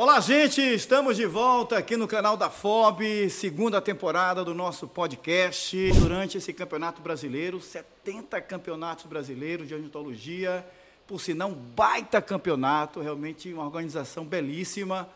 Olá, 0.00 0.20
gente! 0.20 0.60
Estamos 0.60 1.16
de 1.16 1.26
volta 1.26 1.76
aqui 1.76 1.96
no 1.96 2.06
canal 2.06 2.36
da 2.36 2.48
FOB, 2.48 3.28
segunda 3.28 3.80
temporada 3.80 4.44
do 4.44 4.54
nosso 4.54 4.86
podcast. 4.86 5.90
Durante 5.94 6.38
esse 6.38 6.52
campeonato 6.52 7.02
brasileiro, 7.02 7.60
70 7.60 8.40
campeonatos 8.42 9.06
brasileiros 9.06 9.66
de 9.66 9.74
ornitologia, 9.74 10.64
por 11.04 11.20
sinal, 11.20 11.48
um 11.48 11.54
baita 11.54 12.22
campeonato, 12.22 13.00
realmente 13.00 13.52
uma 13.52 13.64
organização 13.64 14.24
belíssima. 14.24 15.08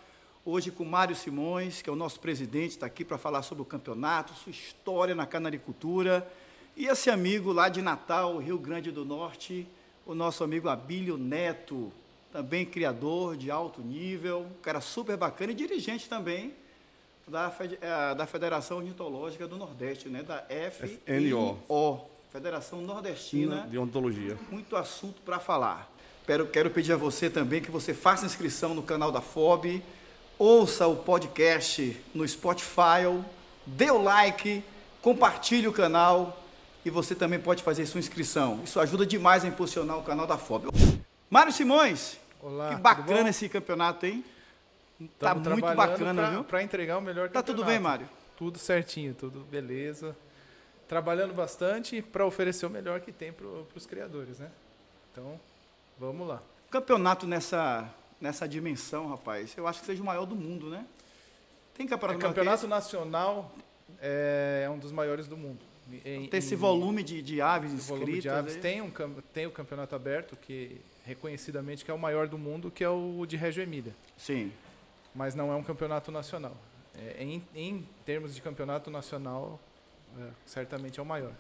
Hoje 0.45 0.73
com 0.73 0.85
Mário 0.85 1.15
Simões, 1.15 1.81
que 1.81 1.89
é 1.89 1.93
o 1.93 1.95
nosso 1.95 2.19
presidente, 2.19 2.71
está 2.71 2.87
aqui 2.87 3.05
para 3.05 3.17
falar 3.17 3.43
sobre 3.43 3.63
o 3.63 3.65
campeonato, 3.65 4.35
sua 4.35 4.51
história 4.51 5.15
na 5.15 5.27
canaricultura. 5.27 6.29
E 6.77 6.87
esse 6.87 7.09
amigo 7.09 7.53
lá 7.53 7.69
de 7.69 7.81
Natal, 7.81 8.37
Rio 8.39 8.59
Grande 8.59 8.91
do 8.91 9.05
Norte, 9.05 9.65
o 10.05 10.13
nosso 10.13 10.43
amigo 10.43 10.69
Abílio 10.69 11.17
Neto, 11.17 11.93
também 12.33 12.65
criador 12.65 13.37
de 13.37 13.51
alto 13.51 13.83
nível, 13.83 14.41
um 14.41 14.63
cara 14.63 14.81
super 14.81 15.17
bacana 15.17 15.53
e 15.53 15.55
dirigente 15.55 16.09
também 16.09 16.55
da, 17.29 17.53
eh, 17.61 18.15
da 18.15 18.27
Federação 18.27 18.79
Ornitológica 18.79 19.47
do 19.47 19.57
Nordeste, 19.57 20.09
né? 20.09 20.23
da 20.23 20.43
FNO, 20.49 22.07
Federação 22.33 22.81
Nordestina 22.81 23.67
de 23.71 23.77
Ornitologia. 23.77 24.39
Muito 24.51 24.75
assunto 24.75 25.21
para 25.21 25.39
falar. 25.39 25.93
Quero, 26.27 26.47
quero 26.47 26.71
pedir 26.71 26.93
a 26.95 26.97
você 26.97 27.29
também 27.29 27.61
que 27.61 27.71
você 27.71 27.93
faça 27.93 28.25
inscrição 28.25 28.75
no 28.75 28.83
canal 28.83 29.13
da 29.13 29.21
FOB, 29.21 29.83
ouça 30.39 30.87
o 30.87 30.97
podcast 30.97 32.01
no 32.15 32.27
Spotify, 32.27 33.05
dê 33.67 33.91
o 33.91 34.01
like, 34.01 34.65
compartilhe 35.03 35.69
o 35.69 35.73
canal 35.73 36.43
e 36.85 36.91
você 36.91 37.15
também 37.15 37.39
pode 37.39 37.63
fazer 37.63 37.85
sua 37.85 38.01
inscrição. 38.01 38.61
Isso 38.65 38.81
ajuda 38.81 39.05
demais 39.05 39.45
a 39.45 39.49
impulsionar 39.49 39.99
o 39.99 40.03
canal 40.03 40.27
da 40.27 40.39
FOB. 40.39 40.69
Mário 41.29 41.53
Simões, 41.53 42.19
Olá, 42.43 42.75
que 42.75 42.81
bacana 42.81 43.31
esse 43.31 43.49
campeonato, 43.49 44.05
hein? 44.05 44.25
Tá 45.17 45.33
muito 45.33 45.61
bacana, 45.61 46.23
pra, 46.23 46.31
viu? 46.31 46.45
Para 46.45 46.63
entregar 46.63 46.99
o 46.99 47.01
melhor 47.01 47.31
Tá 47.31 47.41
tudo 47.41 47.65
bem, 47.65 47.79
Mário? 47.79 48.09
Tudo 48.37 48.59
certinho, 48.59 49.15
tudo 49.15 49.41
beleza. 49.49 50.17
Trabalhando 50.89 51.33
bastante 51.33 52.03
para 52.03 52.27
oferecer 52.27 52.67
o 52.67 52.71
melhor 52.71 53.01
que 53.01 53.13
tem 53.13 53.33
para 53.33 53.47
os 53.47 53.87
criadores, 53.87 54.41
né? 54.41 54.51
Então, 55.13 55.41
vamos 55.97 56.27
lá. 56.27 56.43
Campeonato 56.69 57.29
nessa, 57.29 57.89
nessa 58.21 58.49
dimensão, 58.49 59.09
rapaz, 59.09 59.55
eu 59.57 59.69
acho 59.69 59.81
que 59.81 59.87
seja 59.87 60.03
o 60.03 60.07
maior 60.07 60.27
do 60.27 60.35
mundo, 60.35 60.69
né? 60.69 60.85
Tem 61.75 61.87
campeonato, 61.87 62.19
é, 62.19 62.23
campeonato 62.23 62.67
nacional 62.67 63.53
é, 64.01 64.65
é 64.67 64.71
um 64.71 64.79
dos 64.79 64.91
maiores 64.91 65.29
do 65.29 65.37
mundo. 65.37 65.61
Em, 66.05 66.27
tem 66.27 66.39
esse 66.39 66.55
em, 66.55 66.57
volume 66.57 67.05
de, 67.05 67.23
de 67.23 67.41
aves 67.41 67.73
inscritas. 67.73 67.99
Volume 68.01 68.21
de 68.21 68.29
aves. 68.29 68.57
Tem, 68.57 68.83
um, 68.83 68.91
tem 69.33 69.47
o 69.47 69.51
campeonato 69.51 69.95
aberto, 69.95 70.37
que 70.37 70.81
reconhecidamente 71.05 71.85
que 71.85 71.91
é 71.91 71.95
o 71.95 71.99
maior 71.99 72.29
do 72.29 72.39
mundo, 72.39 72.71
que 72.71 72.83
é 72.85 72.89
o 72.89 73.25
de 73.27 73.37
Reggio 73.37 73.63
Emília. 73.63 73.95
Sim. 74.17 74.53
Mas 75.15 75.35
não 75.35 75.53
é 75.53 75.57
um 75.57 75.63
campeonato 75.63 76.11
nacional. 76.11 76.57
É, 76.95 77.23
em, 77.23 77.43
em, 77.55 77.87
termos 78.05 78.35
de 78.35 78.43
campeonato 78.43 78.91
nacional, 78.91 79.61
é, 80.19 80.29
certamente 80.45 81.01
é 81.01 81.03
o 81.03 81.07
maior. 81.07 81.33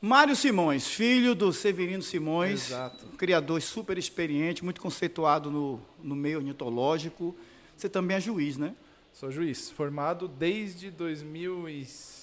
Mário 0.00 0.34
Simões, 0.34 0.86
filho 0.86 1.34
do 1.34 1.52
Severino 1.52 2.02
Simões, 2.02 2.68
Exato. 2.68 3.06
criador 3.18 3.60
super 3.60 3.98
experiente, 3.98 4.64
muito 4.64 4.80
conceituado 4.80 5.50
no, 5.50 5.80
no 6.02 6.16
meio 6.16 6.38
ornitológico. 6.38 7.36
Você 7.76 7.88
também 7.88 8.16
é 8.16 8.20
juiz, 8.20 8.56
né? 8.56 8.74
Sou 9.12 9.30
juiz, 9.30 9.70
formado 9.70 10.26
desde 10.26 10.90
2006. 10.90 12.20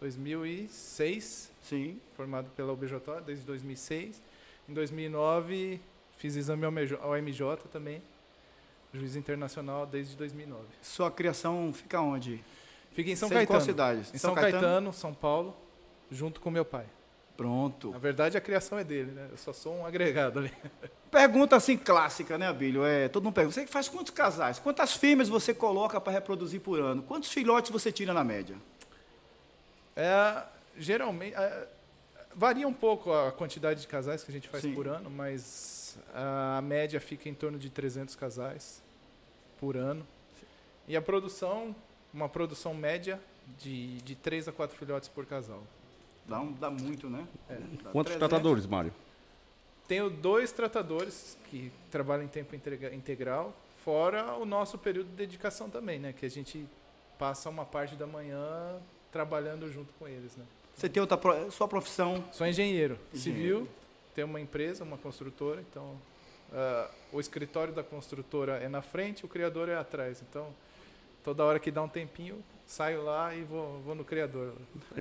2006 0.00 1.50
Sim. 1.70 2.00
Formado 2.16 2.50
pela 2.56 2.72
OBJ 2.72 2.94
desde 3.24 3.46
2006. 3.46 4.20
Em 4.68 4.72
2009 4.72 5.80
Fiz 6.20 6.36
exame 6.36 6.66
ao 6.66 7.16
MJ 7.16 7.56
também, 7.72 8.02
juiz 8.92 9.16
internacional 9.16 9.86
desde 9.86 10.14
2009. 10.18 10.64
Sua 10.82 11.10
criação 11.10 11.72
fica 11.72 11.98
onde? 11.98 12.44
Fica 12.92 13.10
em 13.10 13.16
São 13.16 13.26
Você 13.26 13.36
Caetano. 13.36 13.42
Em 13.42 13.58
qual 13.58 13.66
cidade? 13.66 14.00
Em 14.00 14.18
São, 14.18 14.18
São 14.18 14.34
Caetano? 14.34 14.62
Caetano, 14.62 14.92
São 14.92 15.14
Paulo, 15.14 15.56
junto 16.10 16.38
com 16.38 16.50
meu 16.50 16.62
pai. 16.62 16.84
Pronto. 17.38 17.92
Na 17.92 17.98
verdade, 17.98 18.36
a 18.36 18.40
criação 18.42 18.78
é 18.78 18.84
dele, 18.84 19.12
né? 19.12 19.28
Eu 19.30 19.38
só 19.38 19.50
sou 19.54 19.76
um 19.76 19.86
agregado 19.86 20.40
ali. 20.40 20.52
Pergunta 21.10 21.56
assim 21.56 21.78
clássica, 21.78 22.36
né, 22.36 22.48
Abílio? 22.48 22.84
É, 22.84 23.08
todo 23.08 23.24
mundo 23.24 23.32
pergunta. 23.32 23.54
Você 23.54 23.66
faz 23.66 23.88
quantos 23.88 24.12
casais? 24.12 24.58
Quantas 24.58 24.92
fêmeas 24.92 25.26
você 25.26 25.54
coloca 25.54 25.98
para 25.98 26.12
reproduzir 26.12 26.60
por 26.60 26.78
ano? 26.78 27.02
Quantos 27.02 27.32
filhotes 27.32 27.70
você 27.70 27.90
tira 27.90 28.12
na 28.12 28.22
média? 28.22 28.56
É, 29.96 30.42
geralmente. 30.76 31.34
É, 31.34 31.66
varia 32.34 32.66
um 32.66 32.72
pouco 32.72 33.12
a 33.12 33.32
quantidade 33.32 33.80
de 33.80 33.88
casais 33.88 34.22
que 34.22 34.30
a 34.30 34.34
gente 34.34 34.48
faz 34.48 34.62
Sim. 34.62 34.74
por 34.74 34.86
ano, 34.86 35.10
mas 35.10 35.98
a 36.14 36.60
média 36.62 37.00
fica 37.00 37.28
em 37.28 37.34
torno 37.34 37.58
de 37.58 37.70
300 37.70 38.14
casais 38.16 38.82
por 39.58 39.76
ano. 39.76 40.06
E 40.86 40.96
a 40.96 41.02
produção, 41.02 41.74
uma 42.12 42.28
produção 42.28 42.74
média 42.74 43.20
de, 43.58 43.98
de 44.02 44.14
3 44.14 44.48
a 44.48 44.52
4 44.52 44.76
filhotes 44.76 45.08
por 45.08 45.26
casal. 45.26 45.62
Dá, 46.26 46.40
um, 46.40 46.52
dá 46.52 46.70
muito, 46.70 47.08
né? 47.08 47.26
É. 47.48 47.54
Dá 47.54 47.90
Quantos 47.90 48.12
300? 48.12 48.18
tratadores, 48.18 48.66
Mário? 48.66 48.92
Tenho 49.88 50.08
dois 50.08 50.52
tratadores 50.52 51.36
que 51.50 51.72
trabalham 51.90 52.24
em 52.24 52.28
tempo 52.28 52.54
integral, 52.54 53.52
fora 53.84 54.36
o 54.36 54.44
nosso 54.44 54.78
período 54.78 55.08
de 55.08 55.16
dedicação 55.16 55.68
também, 55.68 55.98
né? 55.98 56.12
Que 56.12 56.24
a 56.24 56.30
gente 56.30 56.64
passa 57.18 57.50
uma 57.50 57.64
parte 57.64 57.96
da 57.96 58.06
manhã 58.06 58.78
trabalhando 59.10 59.70
junto 59.70 59.92
com 59.94 60.06
eles, 60.06 60.36
né? 60.36 60.44
Você 60.74 60.88
tem 60.88 61.00
outra 61.00 61.18
sua 61.50 61.68
profissão? 61.68 62.24
Sou 62.32 62.46
engenheiro, 62.46 62.98
engenheiro. 63.12 63.58
civil, 63.58 63.68
tem 64.14 64.24
uma 64.24 64.40
empresa, 64.40 64.82
uma 64.82 64.96
construtora, 64.96 65.60
então 65.60 65.96
uh, 66.52 66.90
o 67.12 67.20
escritório 67.20 67.72
da 67.72 67.82
construtora 67.82 68.56
é 68.56 68.68
na 68.68 68.82
frente, 68.82 69.24
o 69.24 69.28
criador 69.28 69.68
é 69.68 69.76
atrás. 69.76 70.22
Então, 70.28 70.48
toda 71.22 71.44
hora 71.44 71.58
que 71.58 71.70
dá 71.70 71.82
um 71.82 71.88
tempinho, 71.88 72.42
saio 72.66 73.02
lá 73.02 73.34
e 73.34 73.42
vou, 73.42 73.80
vou 73.84 73.94
no 73.94 74.04
criador. 74.04 74.54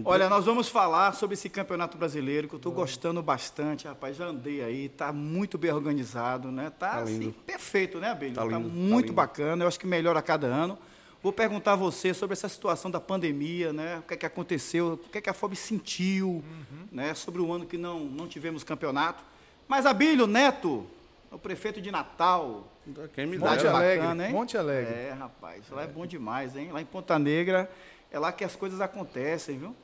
Olha, 0.03 0.27
nós 0.27 0.45
vamos 0.45 0.67
falar 0.67 1.13
sobre 1.13 1.35
esse 1.35 1.49
campeonato 1.49 1.97
brasileiro 1.97 2.47
que 2.47 2.55
eu 2.55 2.57
estou 2.57 2.71
gostando 2.71 3.21
bastante, 3.21 3.87
rapaz. 3.87 4.17
Já 4.17 4.25
andei 4.25 4.63
aí, 4.63 4.85
está 4.85 5.13
muito 5.13 5.57
bem 5.57 5.71
organizado, 5.71 6.51
né? 6.51 6.71
Tá, 6.71 6.89
tá 6.89 6.97
assim, 7.01 7.31
perfeito, 7.45 7.99
né, 7.99 8.09
Abelho? 8.09 8.33
Tá, 8.33 8.47
tá 8.47 8.59
muito 8.59 9.09
tá 9.09 9.13
bacana. 9.13 9.63
Eu 9.63 9.67
acho 9.67 9.79
que 9.79 9.85
melhora 9.85 10.17
a 10.17 10.23
cada 10.23 10.47
ano. 10.47 10.77
Vou 11.21 11.33
perguntar 11.33 11.73
a 11.73 11.75
você 11.75 12.13
sobre 12.13 12.33
essa 12.33 12.47
situação 12.47 12.89
da 12.89 12.99
pandemia, 12.99 13.73
né? 13.73 13.99
O 13.99 14.01
que 14.03 14.13
é 14.13 14.17
que 14.17 14.25
aconteceu, 14.25 14.93
o 14.93 14.97
que 14.97 15.17
é 15.17 15.21
que 15.21 15.29
a 15.29 15.33
FOB 15.33 15.53
sentiu, 15.55 16.29
uhum. 16.29 16.87
né? 16.91 17.13
Sobre 17.13 17.41
o 17.41 17.51
ano 17.51 17.65
que 17.65 17.77
não, 17.77 17.99
não 17.99 18.27
tivemos 18.27 18.63
campeonato. 18.63 19.23
Mas 19.67 19.85
Abílio 19.85 20.25
Neto, 20.25 20.87
o 21.31 21.37
prefeito 21.37 21.81
de 21.81 21.91
Natal. 21.91 22.71
Quem 23.13 23.25
me 23.25 23.37
Monte 23.37 23.63
dá 23.63 23.75
Alegre, 23.75 23.97
bacana, 23.99 24.27
hein? 24.27 24.33
Monte 24.33 24.57
Alegre. 24.57 24.93
É, 24.93 25.11
rapaz, 25.11 25.63
lá 25.69 25.81
é. 25.81 25.85
é 25.85 25.87
bom 25.87 26.05
demais, 26.05 26.55
hein? 26.55 26.71
Lá 26.71 26.81
em 26.81 26.85
Ponta 26.85 27.19
Negra 27.19 27.69
é 28.11 28.17
lá 28.17 28.31
que 28.31 28.43
as 28.43 28.55
coisas 28.55 28.81
acontecem, 28.81 29.57
viu? 29.57 29.75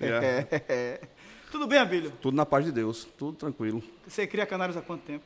É. 0.00 0.46
é. 0.68 1.00
Tudo 1.50 1.66
bem, 1.66 1.78
Abílio? 1.78 2.12
Tudo 2.20 2.36
na 2.36 2.44
paz 2.44 2.64
de 2.64 2.72
Deus, 2.72 3.06
tudo 3.16 3.36
tranquilo. 3.36 3.82
Você 4.06 4.26
cria 4.26 4.44
canários 4.44 4.76
há 4.76 4.82
quanto 4.82 5.02
tempo? 5.02 5.24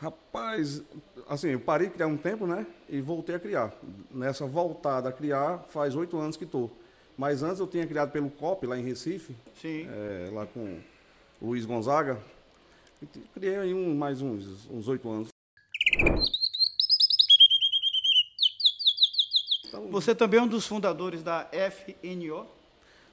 Rapaz, 0.00 0.80
assim, 1.28 1.48
eu 1.48 1.60
parei 1.60 1.88
de 1.88 1.94
criar 1.94 2.06
um 2.06 2.16
tempo, 2.16 2.46
né? 2.46 2.64
E 2.88 3.00
voltei 3.00 3.34
a 3.34 3.40
criar. 3.40 3.74
Nessa 4.10 4.46
voltada 4.46 5.08
a 5.08 5.12
criar, 5.12 5.58
faz 5.68 5.96
oito 5.96 6.16
anos 6.16 6.36
que 6.36 6.44
estou. 6.44 6.70
Mas 7.16 7.42
antes 7.42 7.58
eu 7.58 7.66
tinha 7.66 7.84
criado 7.84 8.12
pelo 8.12 8.30
COP, 8.30 8.64
lá 8.64 8.78
em 8.78 8.82
Recife. 8.84 9.34
Sim. 9.60 9.88
É, 9.90 10.30
lá 10.32 10.46
com 10.46 10.78
Luiz 11.42 11.64
Gonzaga. 11.64 12.16
Criei 13.34 13.56
aí 13.56 13.74
um, 13.74 13.94
mais 13.96 14.22
uns 14.22 14.86
oito 14.86 15.10
anos. 15.10 15.28
Então, 19.66 19.88
Você 19.90 20.14
também 20.14 20.38
é 20.38 20.42
um 20.42 20.48
dos 20.48 20.64
fundadores 20.64 21.24
da 21.24 21.48
FNO, 21.70 22.46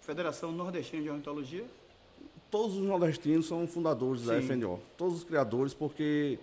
Federação 0.02 0.52
Nordestina 0.52 1.02
de 1.02 1.10
Ornitologia? 1.10 1.66
Todos 2.52 2.78
os 2.78 2.84
nordestinos 2.84 3.48
são 3.48 3.68
fundadores 3.68 4.22
Sim. 4.22 4.28
da 4.28 4.42
FNO. 4.42 4.80
Todos 4.96 5.18
os 5.18 5.24
criadores, 5.24 5.74
porque 5.74 6.38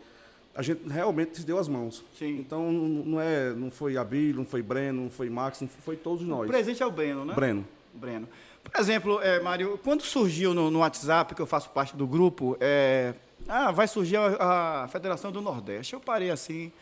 a 0.55 0.63
gente 0.63 0.87
realmente 0.89 1.39
se 1.39 1.47
deu 1.47 1.59
as 1.59 1.69
mãos. 1.69 2.05
Sim. 2.19 2.39
Então 2.39 2.71
não 2.71 3.21
é, 3.21 3.51
não 3.51 3.71
foi 3.71 3.97
Abílio, 3.97 4.37
não 4.37 4.45
foi 4.45 4.63
Breno, 4.63 5.05
não 5.05 5.11
foi 5.11 5.31
Max, 5.31 5.61
não 5.61 5.69
foi 5.69 5.97
todos 5.97 6.27
nós. 6.27 6.47
O 6.47 6.51
presente 6.51 6.83
é 6.83 6.87
o 6.87 6.91
Breno, 6.91 7.25
né? 7.25 7.35
Breno. 7.35 7.67
Breno. 7.95 8.29
Por 8.63 8.81
exemplo, 8.81 9.21
é, 9.21 9.41
Mário, 9.41 9.79
quando 9.83 10.03
surgiu 10.03 10.55
no, 10.55 10.71
no, 10.71 10.81
WhatsApp, 10.81 11.35
que 11.35 11.43
eu 11.43 11.47
faço 11.47 11.71
parte 11.71 11.97
do 11.97 12.07
grupo, 12.07 12.57
é, 12.61 13.15
ah, 13.49 13.71
vai 13.71 13.89
surgir 13.89 14.17
a, 14.17 14.85
a, 14.85 14.89
Federação 14.89 15.33
do 15.33 15.41
Nordeste. 15.41 15.95
Eu 15.95 16.01
parei 16.01 16.31
assim, 16.31 16.73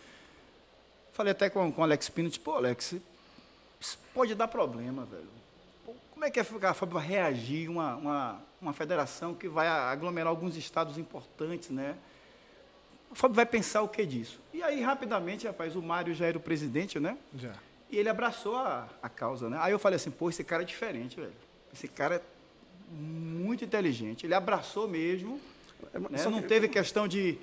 falei 1.12 1.32
até 1.32 1.49
com, 1.49 1.73
com 1.73 1.81
o 1.81 1.84
Alex 1.84 2.08
Pino, 2.11 2.28
tipo, 2.28 2.50
Alex, 2.50 2.96
isso 3.81 3.99
pode 4.14 4.34
dar 4.34 4.46
problema, 4.46 5.05
velho. 5.05 5.40
Como 6.12 6.25
é 6.25 6.31
que 6.31 6.38
a 6.38 6.75
FAB 6.75 6.93
vai 6.93 7.06
reagir 7.06 7.69
uma, 7.70 7.96
uma, 7.96 8.43
uma 8.61 8.73
federação 8.75 9.34
que 9.34 9.49
vai 9.49 9.66
aglomerar 9.66 10.28
alguns 10.28 10.55
estados 10.55 10.99
importantes, 10.99 11.70
né? 11.70 11.96
O 13.11 13.15
Fábio 13.15 13.35
vai 13.35 13.47
pensar 13.47 13.83
o 13.83 13.89
que 13.89 14.07
disso? 14.07 14.41
E 14.55 14.62
aí, 14.62 14.81
rapidamente, 14.81 15.47
rapaz, 15.47 15.75
o 15.75 15.83
Mário 15.83 16.15
já 16.15 16.27
era 16.27 16.39
o 16.39 16.41
presidente, 16.41 17.01
né? 17.01 17.19
Já. 17.35 17.53
E 17.91 17.99
ele 17.99 18.09
abraçou 18.09 18.57
a, 18.57 18.89
a 19.03 19.09
causa, 19.09 19.51
né? 19.51 19.59
Aí 19.61 19.73
eu 19.73 19.79
falei 19.79 19.97
assim, 19.97 20.11
pô, 20.11 20.31
esse 20.31 20.45
cara 20.45 20.62
é 20.62 20.67
diferente, 20.67 21.19
velho. 21.19 21.33
Esse 21.73 21.89
cara 21.89 22.17
é 22.17 22.23
muito 22.95 23.65
inteligente. 23.65 24.27
Ele 24.27 24.35
abraçou 24.35 24.87
mesmo. 24.87 25.41
É, 25.93 25.99
né? 25.99 26.25
Não 26.31 26.41
teve 26.41 26.69
questão 26.69 27.09
de, 27.09 27.37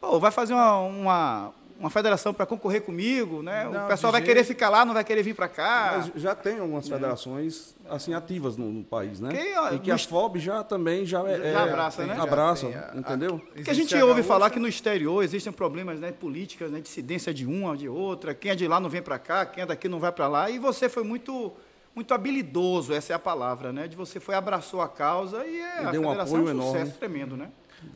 pô, 0.00 0.20
vai 0.20 0.30
fazer 0.30 0.54
uma, 0.54 0.78
uma, 0.78 1.54
uma 1.82 1.90
federação 1.90 2.32
para 2.32 2.46
concorrer 2.46 2.80
comigo, 2.82 3.42
né? 3.42 3.64
Não, 3.70 3.84
o 3.84 3.88
pessoal 3.88 4.12
vai 4.12 4.22
querer 4.22 4.36
jeito- 4.44 4.46
ficar 4.46 4.68
lá, 4.68 4.84
não 4.84 4.94
vai 4.94 5.02
querer 5.02 5.22
vir 5.24 5.34
para 5.34 5.48
cá. 5.48 5.94
Mas 6.14 6.22
já 6.22 6.32
tem 6.32 6.60
algumas 6.60 6.88
federações 6.88 7.74
assim 7.90 8.14
ativas 8.14 8.56
no, 8.56 8.70
no 8.70 8.84
país, 8.84 9.18
né? 9.20 9.30
Que, 9.30 9.54
ó, 9.58 9.72
e 9.74 9.78
que 9.80 9.88
no 9.90 9.94
a 9.96 9.98
FOB 9.98 10.38
já 10.38 10.62
também 10.62 11.04
já, 11.04 11.20
é, 11.28 11.38
Já 11.38 11.44
é- 11.44 11.56
abraça, 11.56 12.06
né? 12.06 12.16
Abraça, 12.18 12.66
a- 12.68 12.96
entendeu? 12.96 13.38
Porque 13.40 13.68
a 13.70 13.74
gente 13.74 13.92
Existe 13.94 14.02
ouve 14.02 14.22
falar 14.22 14.48
que 14.50 14.60
no 14.60 14.68
exterior 14.68 15.24
existem 15.24 15.52
problemas 15.52 15.98
né, 15.98 16.12
políticas, 16.12 16.70
né, 16.70 16.80
dissidência 16.80 17.34
de 17.34 17.44
uma, 17.44 17.76
de 17.76 17.88
outra, 17.88 18.32
quem 18.32 18.52
é 18.52 18.54
de 18.54 18.68
lá 18.68 18.78
não 18.78 18.88
vem 18.88 19.02
para 19.02 19.18
cá, 19.18 19.44
quem 19.44 19.64
é 19.64 19.66
daqui 19.66 19.88
não 19.88 19.98
vai 19.98 20.12
para 20.12 20.28
lá, 20.28 20.48
e 20.48 20.58
você 20.60 20.88
foi 20.88 21.02
muito 21.02 21.52
muito 21.94 22.14
habilidoso, 22.14 22.94
essa 22.94 23.12
é 23.12 23.16
a 23.16 23.18
palavra, 23.18 23.70
né? 23.70 23.86
De 23.86 23.94
você 23.94 24.18
foi 24.18 24.34
abraçou 24.34 24.80
a 24.80 24.88
causa 24.88 25.44
e 25.44 25.60
é, 25.60 25.82
E 25.82 25.86
a 25.86 25.90
deu 25.90 26.00
um 26.00 26.04
federação 26.08 26.38
é 26.38 26.40
um 26.40 26.44
apoio 26.44 26.56
sucesso 26.62 26.76
enorme. 26.76 26.92
tremendo, 26.92 27.36
né? 27.36 27.48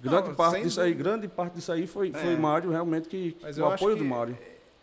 Grande 0.02 0.28
Não, 0.28 0.34
parte 0.34 0.62
disso 0.62 0.80
aí, 0.80 0.94
grande 0.94 1.28
parte 1.28 1.54
disso 1.54 1.72
aí 1.72 1.86
foi, 1.86 2.12
foi 2.12 2.32
É. 2.34 2.36
Mário 2.36 2.70
realmente 2.70 3.08
que 3.08 3.36
Mas 3.42 3.58
o 3.58 3.64
apoio 3.66 3.96
do 3.96 4.04
Mário. 4.04 4.36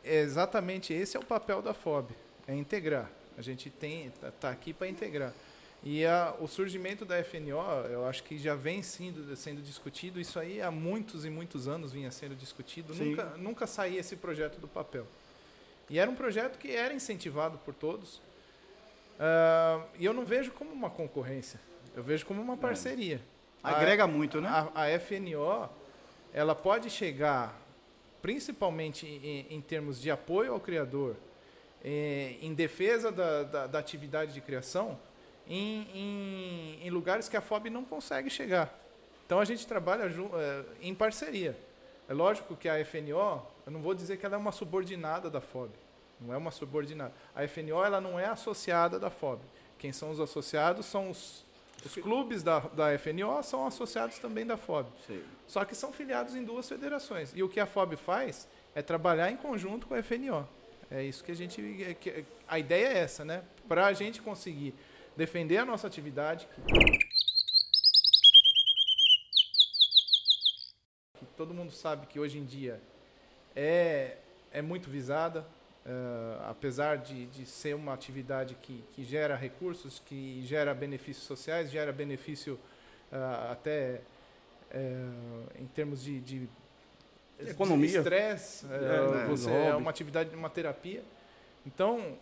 é 0.03 0.21
exatamente 0.21 0.93
esse 0.93 1.15
é 1.17 1.19
o 1.19 1.25
papel 1.25 1.61
da 1.61 1.73
FOB, 1.73 2.11
é 2.47 2.55
integrar. 2.55 3.09
A 3.37 3.41
gente 3.41 3.69
tem 3.69 4.11
tá, 4.21 4.31
tá 4.31 4.49
aqui 4.49 4.73
para 4.73 4.87
integrar. 4.87 5.33
E 5.85 6.05
a, 6.05 6.33
o 6.39 6.47
surgimento 6.47 7.03
da 7.03 7.21
FNO, 7.21 7.59
eu 7.89 8.05
acho 8.05 8.23
que 8.23 8.37
já 8.37 8.55
vem 8.55 8.81
sendo, 8.81 9.35
sendo 9.35 9.61
discutido. 9.61 10.17
Isso 10.19 10.39
aí 10.39 10.61
há 10.61 10.71
muitos 10.71 11.25
e 11.25 11.29
muitos 11.29 11.67
anos 11.67 11.91
vinha 11.91 12.09
sendo 12.09 12.35
discutido. 12.35 12.93
Sim. 12.93 13.09
Nunca, 13.09 13.25
nunca 13.37 13.67
saía 13.67 13.99
esse 13.99 14.15
projeto 14.15 14.59
do 14.61 14.67
papel. 14.67 15.05
E 15.89 15.99
era 15.99 16.09
um 16.09 16.15
projeto 16.15 16.57
que 16.57 16.71
era 16.71 16.93
incentivado 16.93 17.57
por 17.65 17.73
todos. 17.73 18.21
Ah, 19.19 19.83
e 19.99 20.05
eu 20.05 20.13
não 20.13 20.23
vejo 20.23 20.51
como 20.51 20.71
uma 20.71 20.89
concorrência. 20.89 21.59
Eu 21.95 22.03
vejo 22.03 22.25
como 22.25 22.41
uma 22.41 22.55
parceria. 22.55 23.19
Agrega 23.63 24.05
muito, 24.05 24.41
né? 24.41 24.49
a, 24.49 24.83
a 24.83 24.99
FNO, 24.99 25.69
ela 26.33 26.53
pode 26.53 26.89
chegar, 26.89 27.57
principalmente 28.21 29.05
em, 29.07 29.47
em 29.49 29.61
termos 29.61 30.01
de 30.01 30.11
apoio 30.11 30.51
ao 30.51 30.59
criador, 30.59 31.15
eh, 31.83 32.35
em 32.41 32.53
defesa 32.53 33.11
da, 33.11 33.43
da, 33.43 33.67
da 33.67 33.79
atividade 33.79 34.33
de 34.33 34.41
criação, 34.41 34.99
em, 35.47 35.87
em, 35.93 36.87
em 36.87 36.89
lugares 36.89 37.29
que 37.29 37.37
a 37.37 37.41
FOB 37.41 37.69
não 37.69 37.85
consegue 37.85 38.29
chegar. 38.29 38.77
Então 39.25 39.39
a 39.39 39.45
gente 39.45 39.65
trabalha 39.65 40.03
eh, 40.03 40.63
em 40.81 40.93
parceria. 40.93 41.57
É 42.07 42.13
lógico 42.13 42.55
que 42.55 42.67
a 42.67 42.83
FNO, 42.83 43.41
eu 43.65 43.71
não 43.71 43.81
vou 43.81 43.93
dizer 43.93 44.17
que 44.17 44.25
ela 44.25 44.35
é 44.35 44.37
uma 44.37 44.51
subordinada 44.51 45.29
da 45.29 45.39
FOB. 45.39 45.71
Não 46.19 46.33
é 46.33 46.37
uma 46.37 46.51
subordinada. 46.51 47.13
A 47.33 47.47
FNO 47.47 47.83
ela 47.83 48.01
não 48.01 48.19
é 48.19 48.25
associada 48.25 48.99
da 48.99 49.09
FOB. 49.09 49.41
Quem 49.77 49.91
são 49.91 50.11
os 50.11 50.19
associados 50.19 50.85
são 50.85 51.09
os, 51.09 51.45
os 51.85 51.93
clubes 51.95 52.43
da, 52.43 52.59
da 52.59 52.97
FNO, 52.97 53.41
são 53.43 53.65
associados 53.67 54.17
também 54.19 54.45
da 54.45 54.57
FOB. 54.57 54.87
Só 55.47 55.65
que 55.65 55.75
são 55.75 55.91
filiados 55.91 56.35
em 56.35 56.43
duas 56.43 56.67
federações. 56.67 57.31
E 57.35 57.43
o 57.43 57.49
que 57.49 57.59
a 57.59 57.65
FOB 57.65 57.95
faz 57.97 58.47
é 58.73 58.81
trabalhar 58.81 59.29
em 59.31 59.37
conjunto 59.37 59.87
com 59.87 59.93
a 59.93 60.01
FNO. 60.01 60.47
É 60.89 61.03
isso 61.03 61.23
que 61.23 61.31
a 61.31 61.35
gente. 61.35 61.83
é 61.83 61.93
que- 61.93 62.23
A 62.47 62.59
ideia 62.59 62.87
é 62.87 62.97
essa, 62.99 63.25
né? 63.25 63.43
Para 63.67 63.87
a 63.87 63.93
gente 63.93 64.21
conseguir 64.21 64.73
defender 65.17 65.57
a 65.57 65.65
nossa 65.65 65.87
atividade. 65.87 66.47
Que 71.17 71.25
todo 71.37 71.53
mundo 71.53 71.71
sabe 71.71 72.07
que 72.07 72.19
hoje 72.19 72.37
em 72.37 72.45
dia 72.45 72.81
é, 73.55 74.17
é 74.51 74.61
muito 74.61 74.89
visada. 74.89 75.45
Eh, 75.85 76.37
apesar 76.49 76.97
de, 76.97 77.25
de 77.27 77.45
ser 77.45 77.75
uma 77.75 77.93
atividade 77.93 78.55
que, 78.61 78.83
que 78.93 79.03
gera 79.03 79.35
recursos, 79.35 80.01
que 80.05 80.41
gera 80.45 80.73
benefícios 80.73 81.25
sociais, 81.25 81.69
gera 81.71 81.91
benefício 81.91 82.59
ah, 83.11 83.49
até 83.51 84.01
eh, 84.71 85.05
em 85.59 85.65
termos 85.67 86.01
de, 86.03 86.19
de 86.21 86.49
Economia. 87.39 87.97
estresse, 87.97 88.65
É, 88.71 89.25
você 89.27 89.49
hobby. 89.49 89.67
é 89.67 89.75
uma 89.75 89.89
atividade, 89.89 90.35
uma 90.35 90.49
terapia. 90.49 91.03
Então, 91.65 92.17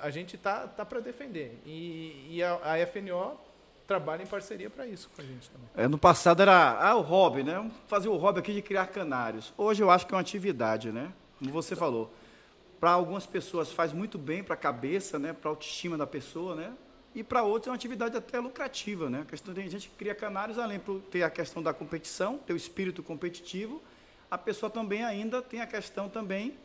a 0.00 0.08
gente 0.10 0.38
tá, 0.38 0.66
tá 0.66 0.82
para 0.84 0.98
defender. 1.00 1.58
E, 1.66 2.26
e 2.30 2.42
a, 2.42 2.54
a 2.54 2.86
FNO 2.86 3.38
trabalha 3.86 4.22
em 4.22 4.26
parceria 4.26 4.68
para 4.70 4.86
isso 4.86 5.10
com 5.14 5.20
a 5.20 5.24
gente 5.24 5.50
também. 5.50 5.68
É, 5.76 5.86
no 5.86 5.98
passado 5.98 6.40
era 6.42 6.78
ah, 6.80 6.94
o 6.96 7.02
hobby, 7.02 7.42
né? 7.42 7.70
Fazer 7.86 8.08
o 8.08 8.16
hobby 8.16 8.40
aqui 8.40 8.52
de 8.54 8.62
criar 8.62 8.86
canários. 8.86 9.52
Hoje 9.58 9.82
eu 9.82 9.90
acho 9.90 10.06
que 10.06 10.14
é 10.14 10.16
uma 10.16 10.20
atividade, 10.22 10.90
né? 10.90 11.12
Como 11.38 11.50
você 11.50 11.76
falou. 11.76 12.10
Para 12.80 12.92
algumas 12.92 13.26
pessoas 13.26 13.72
faz 13.72 13.92
muito 13.92 14.16
bem 14.18 14.42
para 14.44 14.54
a 14.54 14.56
cabeça, 14.56 15.18
né? 15.18 15.32
Para 15.32 15.50
a 15.50 15.52
autoestima 15.52 15.96
da 15.98 16.06
pessoa, 16.06 16.54
né? 16.54 16.72
E 17.14 17.24
para 17.24 17.42
outros 17.42 17.66
é 17.66 17.70
uma 17.70 17.76
atividade 17.76 18.16
até 18.16 18.38
lucrativa, 18.38 19.10
né? 19.10 19.22
A 19.22 19.24
questão 19.24 19.52
tem 19.52 19.68
gente 19.68 19.88
que 19.88 19.96
cria 19.96 20.14
canários 20.14 20.58
além 20.58 20.78
de 20.78 21.00
ter 21.10 21.22
a 21.22 21.30
questão 21.30 21.62
da 21.62 21.72
competição, 21.74 22.38
ter 22.38 22.52
o 22.52 22.56
espírito 22.56 23.02
competitivo, 23.02 23.82
a 24.30 24.38
pessoa 24.38 24.70
também 24.70 25.02
ainda 25.04 25.42
tem 25.42 25.60
a 25.60 25.66
questão 25.66 26.08
também 26.08 26.56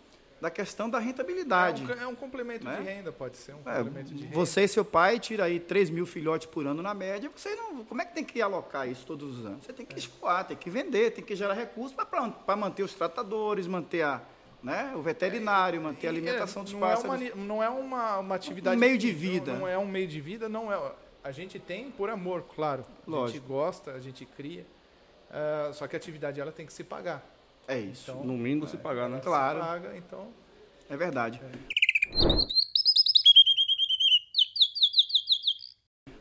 da 0.41 0.51
questão 0.51 0.89
da 0.89 0.99
rentabilidade. 0.99 1.89
É 1.89 1.95
um, 1.95 2.01
é 2.01 2.07
um 2.07 2.15
complemento 2.15 2.65
Né? 2.65 2.75
de 2.75 2.83
renda, 2.83 3.11
pode 3.13 3.37
ser 3.37 3.53
um 3.55 3.61
É, 3.65 3.77
complemento 3.77 4.13
de 4.13 4.23
renda. 4.25 4.35
você 4.35 4.65
e 4.65 4.67
seu 4.67 4.83
pai 4.83 5.17
tira 5.17 5.45
aí 5.45 5.57
3 5.57 5.89
mil 5.89 6.05
filhotes 6.05 6.45
por 6.47 6.67
ano 6.67 6.81
na 6.83 6.93
média, 6.93 7.31
você 7.33 7.55
não. 7.55 7.85
Como 7.85 8.01
é 8.01 8.05
que 8.05 8.13
tem 8.13 8.25
que 8.25 8.41
alocar 8.41 8.87
isso 8.87 9.05
todos 9.05 9.39
os 9.39 9.45
anos? 9.45 9.65
Você 9.65 9.71
tem 9.71 9.85
que 9.85 9.97
escoar, 9.97 10.45
tem 10.45 10.57
que 10.57 10.69
vender, 10.69 11.11
tem 11.11 11.23
que 11.23 11.33
gerar 11.35 11.53
recursos 11.53 11.95
para 11.95 12.55
manter 12.57 12.83
os 12.83 12.93
tratadores, 12.93 13.65
manter 13.67 14.01
a, 14.01 14.21
né, 14.63 14.93
o 14.95 15.01
veterinário, 15.01 15.81
manter 15.81 16.07
a 16.07 16.09
alimentação 16.09 16.61
É, 16.61 16.63
dos 16.65 16.73
não 16.73 16.79
pássaros. 16.79 17.21
É 17.21 17.33
uma, 17.33 17.45
não 17.45 17.61
é 17.63 17.69
uma, 17.69 18.17
uma 18.19 18.35
atividade. 18.35 18.75
Um 18.77 18.79
meio 18.79 18.97
de 18.97 19.11
vida. 19.11 19.51
Não, 19.53 19.59
não 19.61 19.67
é 19.67 19.77
um 19.77 19.85
meio 19.85 20.07
de 20.07 20.21
vida, 20.21 20.47
não 20.47 20.71
é. 20.71 20.91
A 21.23 21.31
gente 21.31 21.59
tem 21.59 21.91
por 21.91 22.09
amor, 22.09 22.43
claro. 22.55 22.85
A 23.07 23.09
Lógico. 23.11 23.37
gente 23.39 23.47
gosta, 23.47 23.91
a 23.91 23.99
gente 23.99 24.25
cria. 24.25 24.65
ah, 25.29 25.71
só 25.73 25.87
que 25.87 25.95
a 25.95 25.97
atividade 25.97 26.39
ela 26.39 26.51
tem 26.51 26.65
que 26.65 26.73
se 26.73 26.83
pagar. 26.83 27.23
É 27.67 27.77
isso. 27.77 28.11
Então, 28.11 28.23
No 28.23 28.33
mínimo 28.33 28.67
se 28.67 28.77
pagar, 28.77 29.07
né? 29.09 29.19
Claro. 29.23 29.59
Se 29.59 29.65
paga, 29.65 29.97
então. 29.97 30.27
É 30.89 30.97
verdade. 30.97 31.41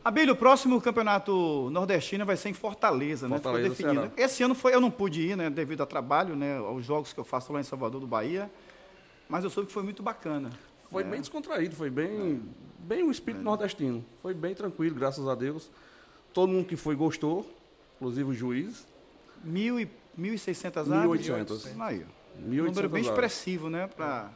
Abílio, 0.03 0.33
o 0.33 0.37
próximo 0.37 0.81
campeonato 0.81 1.69
nordestino 1.71 2.25
vai 2.25 2.35
ser 2.35 2.49
em 2.49 2.53
Fortaleza, 2.53 3.27
né? 3.27 3.35
Fortaleza, 3.35 3.73
Ficou 3.73 3.91
definido. 3.93 4.13
Ceará. 4.15 4.29
Esse 4.29 4.43
ano 4.43 4.53
foi, 4.53 4.75
eu 4.75 4.81
não 4.81 4.91
pude 4.91 5.21
ir, 5.21 5.37
né? 5.37 5.49
Devido 5.49 5.81
a 5.81 5.85
trabalho, 5.85 6.35
né? 6.35 6.57
Aos 6.57 6.83
jogos 6.83 7.13
que 7.13 7.19
eu 7.19 7.23
faço 7.23 7.53
lá 7.53 7.61
em 7.61 7.63
Salvador 7.63 8.01
do 8.01 8.07
Bahia. 8.07 8.51
Mas 9.29 9.45
eu 9.45 9.49
soube 9.49 9.67
que 9.67 9.73
foi 9.73 9.83
muito 9.83 10.03
bacana. 10.03 10.49
Foi 10.91 11.03
né? 11.03 11.11
bem 11.11 11.21
descontraído, 11.21 11.75
foi 11.75 11.89
bem, 11.89 12.43
bem 12.79 13.03
o 13.03 13.11
espírito 13.11 13.43
nordestino. 13.43 14.03
Foi 14.21 14.33
bem 14.33 14.53
tranquilo, 14.53 14.93
graças 14.93 15.25
a 15.27 15.35
Deus. 15.35 15.71
Todo 16.33 16.51
mundo 16.51 16.65
que 16.65 16.75
foi 16.75 16.95
gostou, 16.95 17.49
inclusive 17.95 18.29
o 18.29 18.33
juiz. 18.33 18.85
Mil 19.43 19.79
e, 19.79 19.89
1.600 20.19 20.91
aves? 20.91 21.27
1.800. 21.27 21.81
Aí, 21.81 22.05
ó. 22.05 22.41
1.800 22.41 22.61
Um 22.61 22.63
número 22.65 22.89
bem 22.89 23.01
expressivo, 23.01 23.69
né? 23.69 23.87
Pra... 23.87 24.29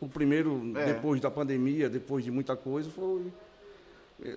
O 0.00 0.08
primeiro, 0.08 0.60
É. 0.74 0.94
depois 0.94 1.20
da 1.20 1.30
pandemia, 1.30 1.88
depois 1.88 2.24
de 2.24 2.30
muita 2.30 2.56
coisa, 2.56 2.90
foi. 2.90 3.32
É, 4.20 4.36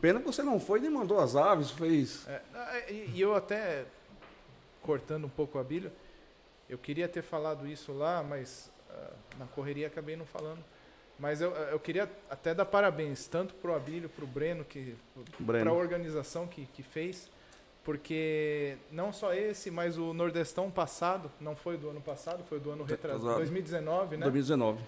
Pena 0.00 0.20
que 0.20 0.26
você 0.26 0.42
não 0.42 0.60
foi 0.60 0.80
nem 0.80 0.90
mandou 0.90 1.18
as 1.18 1.36
aves, 1.36 1.70
fez. 1.70 2.26
É, 2.28 2.92
e, 2.92 3.20
eu 3.20 3.34
até, 3.34 3.84
cortando 4.82 5.24
um 5.24 5.30
pouco 5.30 5.58
a 5.58 5.64
Bíblia, 5.64 5.92
eu 6.68 6.78
queria 6.78 7.08
ter 7.08 7.22
falado 7.22 7.66
isso 7.66 7.92
lá, 7.92 8.22
mas 8.22 8.70
ah, 8.90 9.10
na 9.38 9.46
correria 9.46 9.86
acabei 9.86 10.16
não 10.16 10.26
falando. 10.26 10.62
Mas 11.18 11.40
eu, 11.40 11.50
eu 11.50 11.80
queria 11.80 12.08
até 12.30 12.54
dar 12.54 12.64
parabéns, 12.64 13.26
tanto 13.26 13.52
para 13.54 13.72
o 13.72 13.74
Abílio, 13.74 14.08
para 14.08 14.24
o 14.24 14.28
Breno, 14.28 14.64
para 15.46 15.70
a 15.70 15.72
organização 15.72 16.46
que, 16.46 16.66
que 16.66 16.82
fez, 16.82 17.28
porque 17.82 18.76
não 18.92 19.12
só 19.12 19.34
esse, 19.34 19.68
mas 19.68 19.98
o 19.98 20.14
Nordestão 20.14 20.70
passado, 20.70 21.28
não 21.40 21.56
foi 21.56 21.76
do 21.76 21.88
ano 21.88 22.00
passado, 22.00 22.44
foi 22.44 22.60
do 22.60 22.70
ano 22.70 22.84
retrasado, 22.84 23.24
Retrasado. 23.24 23.38
2019, 23.38 24.16
né? 24.16 24.22
2019. 24.22 24.80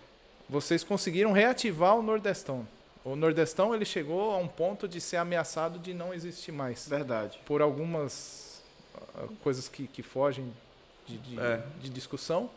Vocês 0.49 0.85
conseguiram 0.85 1.33
reativar 1.33 1.97
o 1.97 2.03
Nordestão. 2.03 2.67
O 3.05 3.17
Nordestão 3.17 3.75
ele 3.75 3.85
chegou 3.85 4.31
a 4.33 4.37
um 4.37 4.47
ponto 4.49 4.87
de 4.87 5.01
ser 5.01 5.17
ameaçado 5.17 5.79
de 5.79 5.95
não 5.95 6.13
existir 6.13 6.53
mais 6.53 6.87
Verdade. 6.89 7.39
por 7.47 7.63
algumas 7.63 8.63
ah, 9.15 9.25
coisas 9.43 9.69
que, 9.69 9.87
que 9.87 10.03
fogem 10.03 10.53
de, 11.07 11.17
de- 11.19 11.41
É. 11.41 11.63
de 11.81 11.89
discussão, 11.89 12.51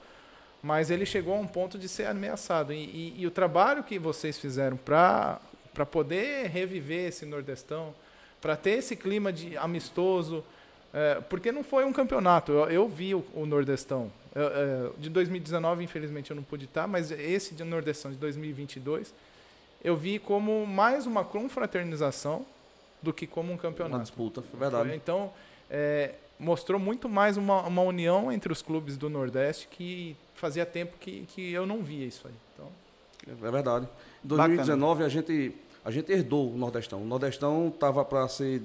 mas 0.62 0.90
ele 0.92 1.06
chegou 1.06 1.34
a 1.36 1.40
um 1.40 1.48
ponto 1.48 1.78
de 1.78 1.88
ser 1.88 2.06
ameaçado. 2.08 2.74
E, 2.74 2.78
e- 2.78 3.16
e 3.20 3.28
o 3.28 3.32
trabalho 3.32 3.84
que 3.84 3.98
vocês 3.98 4.38
fizeram 4.38 4.76
para 4.78 5.40
poder 5.92 6.48
reviver 6.50 7.08
esse 7.08 7.26
Nordestão, 7.26 7.94
para 8.42 8.56
ter 8.58 8.72
esse 8.72 8.96
clima 8.98 9.32
de 9.32 9.56
amistoso, 9.58 10.44
é, 10.94 11.16
porque 11.30 11.52
não 11.52 11.64
foi 11.64 11.86
um 11.86 11.94
campeonato. 11.94 12.52
Eu, 12.52 12.70
eu 12.70 12.90
vi 12.90 13.16
o, 13.16 13.26
o 13.34 13.46
Nordestão. 13.46 14.12
Eu, 14.36 14.48
é, 14.48 14.90
de 14.98 15.10
2019, 15.10 15.84
infelizmente, 15.84 16.32
eu 16.32 16.36
não 16.36 16.44
pude 16.44 16.66
estar, 16.66 16.86
mas 16.88 17.12
esse 17.12 17.56
de 17.56 17.64
Nordestão 17.64 18.12
de 18.12 18.18
2022, 18.18 19.14
eu 19.84 19.96
vi 19.96 20.20
como 20.20 20.66
mais 20.66 21.06
uma 21.06 21.24
confraternização 21.24 22.46
do 23.02 23.12
que 23.14 23.28
como 23.28 23.50
um 23.50 23.54
Uma 23.54 23.62
campeonato. 23.62 24.02
disputa, 24.04 24.42
foi 24.42 24.60
verdade. 24.60 24.94
Então, 24.96 25.32
é, 25.70 26.16
mostrou 26.40 26.80
muito 26.80 27.10
mais 27.10 27.36
uma, 27.38 27.62
uma 27.64 27.82
união 27.82 28.32
entre 28.32 28.52
os 28.52 28.62
clubes 28.62 28.96
do 28.98 29.10
Nordeste 29.10 29.68
que 29.70 30.16
fazia 30.36 30.66
tempo 30.66 30.98
que, 31.00 31.26
que 31.28 31.52
eu 31.52 31.66
não 31.66 31.84
via 31.84 32.06
isso 32.06 32.28
aí. 32.28 32.34
Então, 32.54 32.68
É 33.28 33.52
verdade. 33.52 33.88
Em 34.24 34.28
2019 34.28 35.04
a 35.04 35.10
gente, 35.10 35.54
a 35.84 35.92
gente 35.92 36.12
herdou 36.12 36.52
o 36.54 36.58
Nordestão. 36.58 37.02
O 37.02 37.06
Nordestão 37.06 37.68
estava 37.74 38.06
para 38.06 38.28
ser 38.30 38.62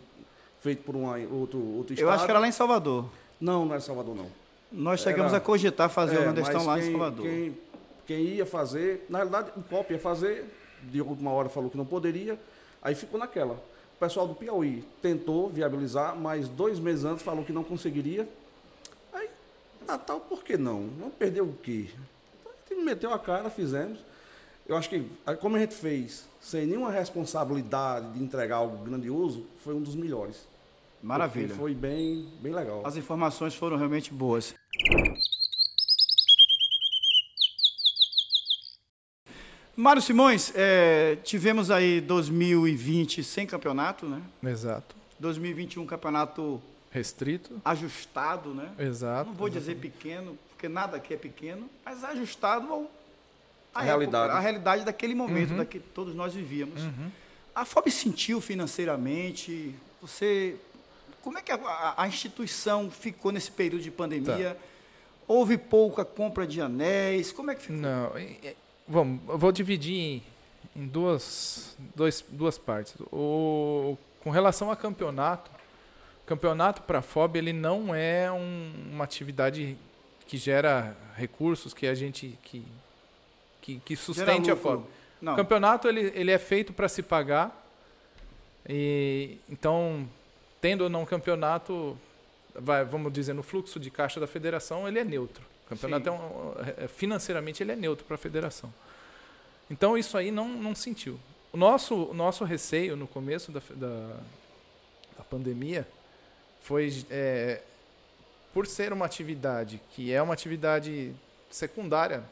feito 0.61 0.83
por 0.85 0.95
um 0.95 1.07
outro, 1.35 1.59
outro 1.77 1.95
estado. 1.95 2.09
Eu 2.09 2.11
acho 2.11 2.25
que 2.25 2.31
era 2.31 2.39
lá 2.41 2.47
em 2.49 2.53
Salvador. 2.53 3.09
Não, 3.41 3.65
não 3.67 3.75
é 3.75 3.81
Salvador, 3.81 4.15
não. 4.17 4.27
Nós 4.71 5.01
chegamos 5.01 5.33
Era- 5.33 5.39
a 5.39 5.45
cogitar 5.45 5.89
fazer 5.89 6.17
É, 6.17 6.21
o 6.21 6.25
Nordestão 6.27 6.65
lá 6.65 6.79
em 6.79 6.83
quem- 6.83 6.91
Salvador. 6.91 7.25
Quem, 7.25 7.59
quem 8.07 8.19
ia 8.25 8.47
fazer, 8.47 9.05
na 9.09 9.19
realidade, 9.19 9.51
o 9.57 9.63
COP 9.63 9.93
ia 9.95 9.99
fazer, 9.99 10.45
de 10.85 11.01
última 11.01 11.31
hora 11.31 11.49
falou 11.49 11.71
que 11.71 11.77
não 11.77 11.85
poderia, 11.85 12.39
aí 12.83 12.95
ficou 12.95 13.19
naquela. 13.19 13.55
O 13.55 13.99
pessoal 13.99 14.29
do 14.29 14.35
Piauí 14.35 14.85
tentou 15.03 15.49
viabilizar, 15.49 16.17
mas 16.17 16.49
dois 16.49 16.79
meses 16.79 17.05
antes 17.05 17.23
falou 17.23 17.45
que 17.45 17.53
não 17.53 17.65
conseguiria. 17.65 18.29
Aí, 19.13 19.29
Natal, 19.87 20.21
por 20.21 20.45
que 20.45 20.57
não? 20.57 20.83
Não 20.83 21.11
perdeu 21.11 21.45
o 21.45 21.53
quê? 21.53 21.89
Então, 22.41 22.53
a 22.53 22.75
gente 22.75 22.85
meteu 22.85 23.13
a 23.13 23.19
cara, 23.19 23.51
fizemos. 23.51 23.99
Eu 24.69 24.77
acho 24.77 24.89
que, 24.89 25.05
como 25.41 25.57
a 25.57 25.59
gente 25.59 25.75
fez, 25.75 26.29
sem 26.41 26.67
nenhuma 26.67 26.91
responsabilidade 26.91 28.13
de 28.13 28.23
entregar 28.23 28.57
algo 28.57 28.85
grandioso, 28.85 29.47
foi 29.65 29.75
um 29.75 29.81
dos 29.81 29.97
melhores. 29.97 30.47
Maravilha. 31.03 31.55
Foi 31.55 31.75
bem, 31.75 32.29
bem 32.41 32.53
legal. 32.53 32.83
As 32.85 32.97
informações 32.97 33.55
foram 33.55 33.77
realmente 33.77 34.13
boas. 34.13 34.55
Mário 39.81 40.03
Simões, 40.03 40.53
é, 40.57 41.17
tivemos 41.23 41.71
aí 41.71 42.01
2020 42.01 43.23
sem 43.23 43.47
campeonato, 43.47 44.07
né? 44.07 44.21
Exato. 44.43 44.97
2021 45.21 45.87
campeonato 45.87 46.61
Restrito. 46.91 47.61
ajustado, 47.65 48.53
né? 48.53 48.71
Exato. 48.77 49.31
Não 49.31 49.37
vou 49.37 49.49
dizer 49.49 49.77
pequeno, 49.77 50.37
porque 50.51 50.69
nada 50.69 50.97
aqui 50.97 51.15
é 51.15 51.17
pequeno, 51.17 51.71
mas 51.85 52.03
ajustado 52.03 52.67
ao, 52.73 52.91
à 53.73 53.79
A 53.81 53.83
realidade. 53.85 54.25
época, 54.25 54.39
à 54.39 54.41
realidade 54.41 54.85
daquele 54.85 55.15
momento 55.15 55.55
da 55.55 55.65
que 55.65 55.79
todos 55.79 56.13
nós 56.13 56.35
vivíamos. 56.35 56.81
A 57.55 57.65
FOB 57.65 57.89
sentiu 57.89 58.41
financeiramente? 58.41 59.75
Você, 60.01 60.57
como 61.23 61.39
é 61.39 61.43
que 61.43 61.53
a, 61.53 61.55
a- 61.57 61.95
a 62.03 62.09
instituição 62.09 62.91
ficou 62.91 63.31
nesse 63.31 63.53
período 63.53 63.83
de 63.83 63.93
pandemia? 63.93 64.57
Houve 65.27 65.57
pouca 65.57 66.05
compra 66.05 66.47
de 66.49 66.61
anéis? 66.61 67.31
Como 67.31 67.51
é 67.53 67.55
que 67.55 67.63
ficou? 67.63 67.77
Não, 67.77 68.11
vamos, 68.89 69.21
eu 69.29 69.39
vou 69.39 69.53
dividir 69.53 69.95
em, 70.75 70.83
em 70.83 70.87
duas, 70.87 71.77
dois, 71.95 72.25
duas 72.29 72.57
partes. 72.59 72.95
O, 73.13 73.97
com 74.21 74.31
relação 74.31 74.71
a 74.71 74.77
campeonato, 74.77 75.51
campeonato 76.27 76.83
para 76.83 76.99
a 76.99 77.03
FOB 77.03 77.37
ele 77.39 77.53
não 77.53 77.95
é 77.95 78.31
um- 78.31 78.73
uma 78.93 79.05
atividade 79.05 79.77
que 80.27 80.37
gera 80.37 80.97
recursos 81.17 81.73
que 81.73 81.87
a 81.87 81.95
gente 81.95 82.39
que, 82.43 82.63
que, 83.63 83.79
que 83.85 83.97
sustente 83.97 84.51
a? 84.51 84.57
FOB. 84.57 84.85
Não. 85.21 85.33
O 85.33 85.37
campeonato 85.37 85.89
ele, 85.89 86.13
ele 86.15 86.31
é 86.31 86.39
feito 86.39 86.73
para 86.73 86.89
se 86.89 87.03
pagar. 87.03 87.65
E 88.69 89.39
então, 89.49 90.07
tendo 90.61 90.83
ou 90.85 90.91
não 90.91 91.05
campeonato, 91.07 91.97
vai, 92.55 92.85
vamos 92.85 93.13
dizer, 93.13 93.33
no 93.33 93.43
fluxo 93.43 93.81
de 93.81 93.91
caixa 93.91 94.21
da 94.21 94.27
federação, 94.27 94.87
ele 94.87 94.99
é 94.99 95.05
neutro. 95.05 95.43
O 95.69 95.77
campeonato 95.77 96.05
Sim. 96.05 96.11
é 96.11 96.13
um, 96.13 96.85
é- 96.85 96.89
financeiramente 96.89 97.63
ele 97.63 97.73
é 97.73 97.77
neutro 97.77 98.07
para 98.07 98.15
a 98.15 98.19
federação. 98.19 98.73
Então 99.71 99.99
isso 99.99 100.17
aí 100.17 100.31
não, 100.31 100.49
não 100.49 100.75
sentiu. 100.75 101.21
O 101.53 101.59
nosso, 101.59 101.95
o 101.95 102.15
nosso 102.15 102.43
receio 102.45 102.97
no 102.97 103.07
começo 103.07 103.53
da, 103.53 103.61
da, 103.75 104.17
da 105.19 105.25
pandemia 105.25 105.87
foi 106.63 107.05
é, 107.11 107.61
por 108.53 108.67
ser 108.67 108.93
uma 108.93 109.05
atividade 109.05 109.81
que 109.93 110.11
é 110.13 110.23
uma 110.23 110.33
atividade 110.33 111.13
secundária 111.51 112.23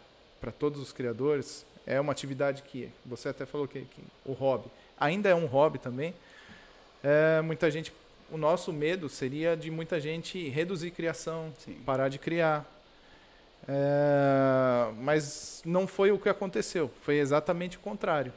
para 0.40 0.50
todos 0.50 0.80
os 0.80 0.92
criadores, 0.92 1.66
é 1.86 2.00
uma 2.00 2.12
atividade 2.12 2.62
que 2.62 2.90
você 3.04 3.28
até 3.28 3.44
falou 3.44 3.68
que, 3.68 3.80
que 3.80 4.02
o 4.24 4.32
hobby 4.32 4.70
ainda 4.98 5.28
é 5.28 5.34
um 5.34 5.46
hobby 5.46 5.78
também. 5.78 6.14
É, 7.02 7.40
muita 7.42 7.70
gente, 7.70 7.92
o 8.30 8.36
nosso 8.36 8.72
medo 8.72 9.08
seria 9.08 9.56
de 9.56 9.70
muita 9.70 10.00
gente 10.00 10.48
reduzir 10.48 10.90
criação, 10.90 11.52
Sim. 11.58 11.74
parar 11.84 12.08
de 12.08 12.18
criar. 12.18 12.64
É, 13.68 14.92
mas 15.00 15.62
não 15.64 15.86
foi 15.86 16.12
o 16.12 16.18
que 16.18 16.28
aconteceu, 16.28 16.90
foi 17.02 17.16
exatamente 17.18 17.76
o 17.76 17.80
contrário. 17.80 18.32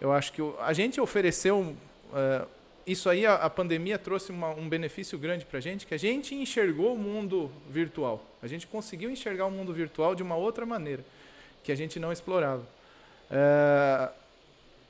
Eu 0.00 0.12
acho 0.12 0.32
que 0.32 0.42
o- 0.42 0.54
a 0.60 0.72
gente 0.72 1.00
ofereceu. 1.00 1.76
é, 2.14 2.44
isso 2.86 3.10
aí, 3.10 3.26
a, 3.26 3.34
a 3.34 3.50
pandemia 3.50 3.98
trouxe 3.98 4.32
uma- 4.32 4.48
um 4.54 4.66
benefício 4.66 5.18
grande 5.18 5.44
para 5.44 5.58
a 5.58 5.60
gente, 5.60 5.86
que 5.86 5.92
a 5.94 5.98
gente 5.98 6.34
enxergou 6.34 6.94
o 6.94 6.98
mundo 6.98 7.50
virtual. 7.68 8.24
A 8.42 8.46
gente 8.46 8.66
conseguiu 8.66 9.10
enxergar 9.10 9.44
o 9.44 9.50
mundo 9.50 9.74
virtual 9.74 10.14
de 10.14 10.22
uma 10.22 10.34
outra 10.36 10.64
maneira, 10.64 11.04
que 11.62 11.70
a 11.70 11.74
gente 11.74 12.00
não 12.00 12.10
explorava. 12.10 12.62
É, 13.30 14.08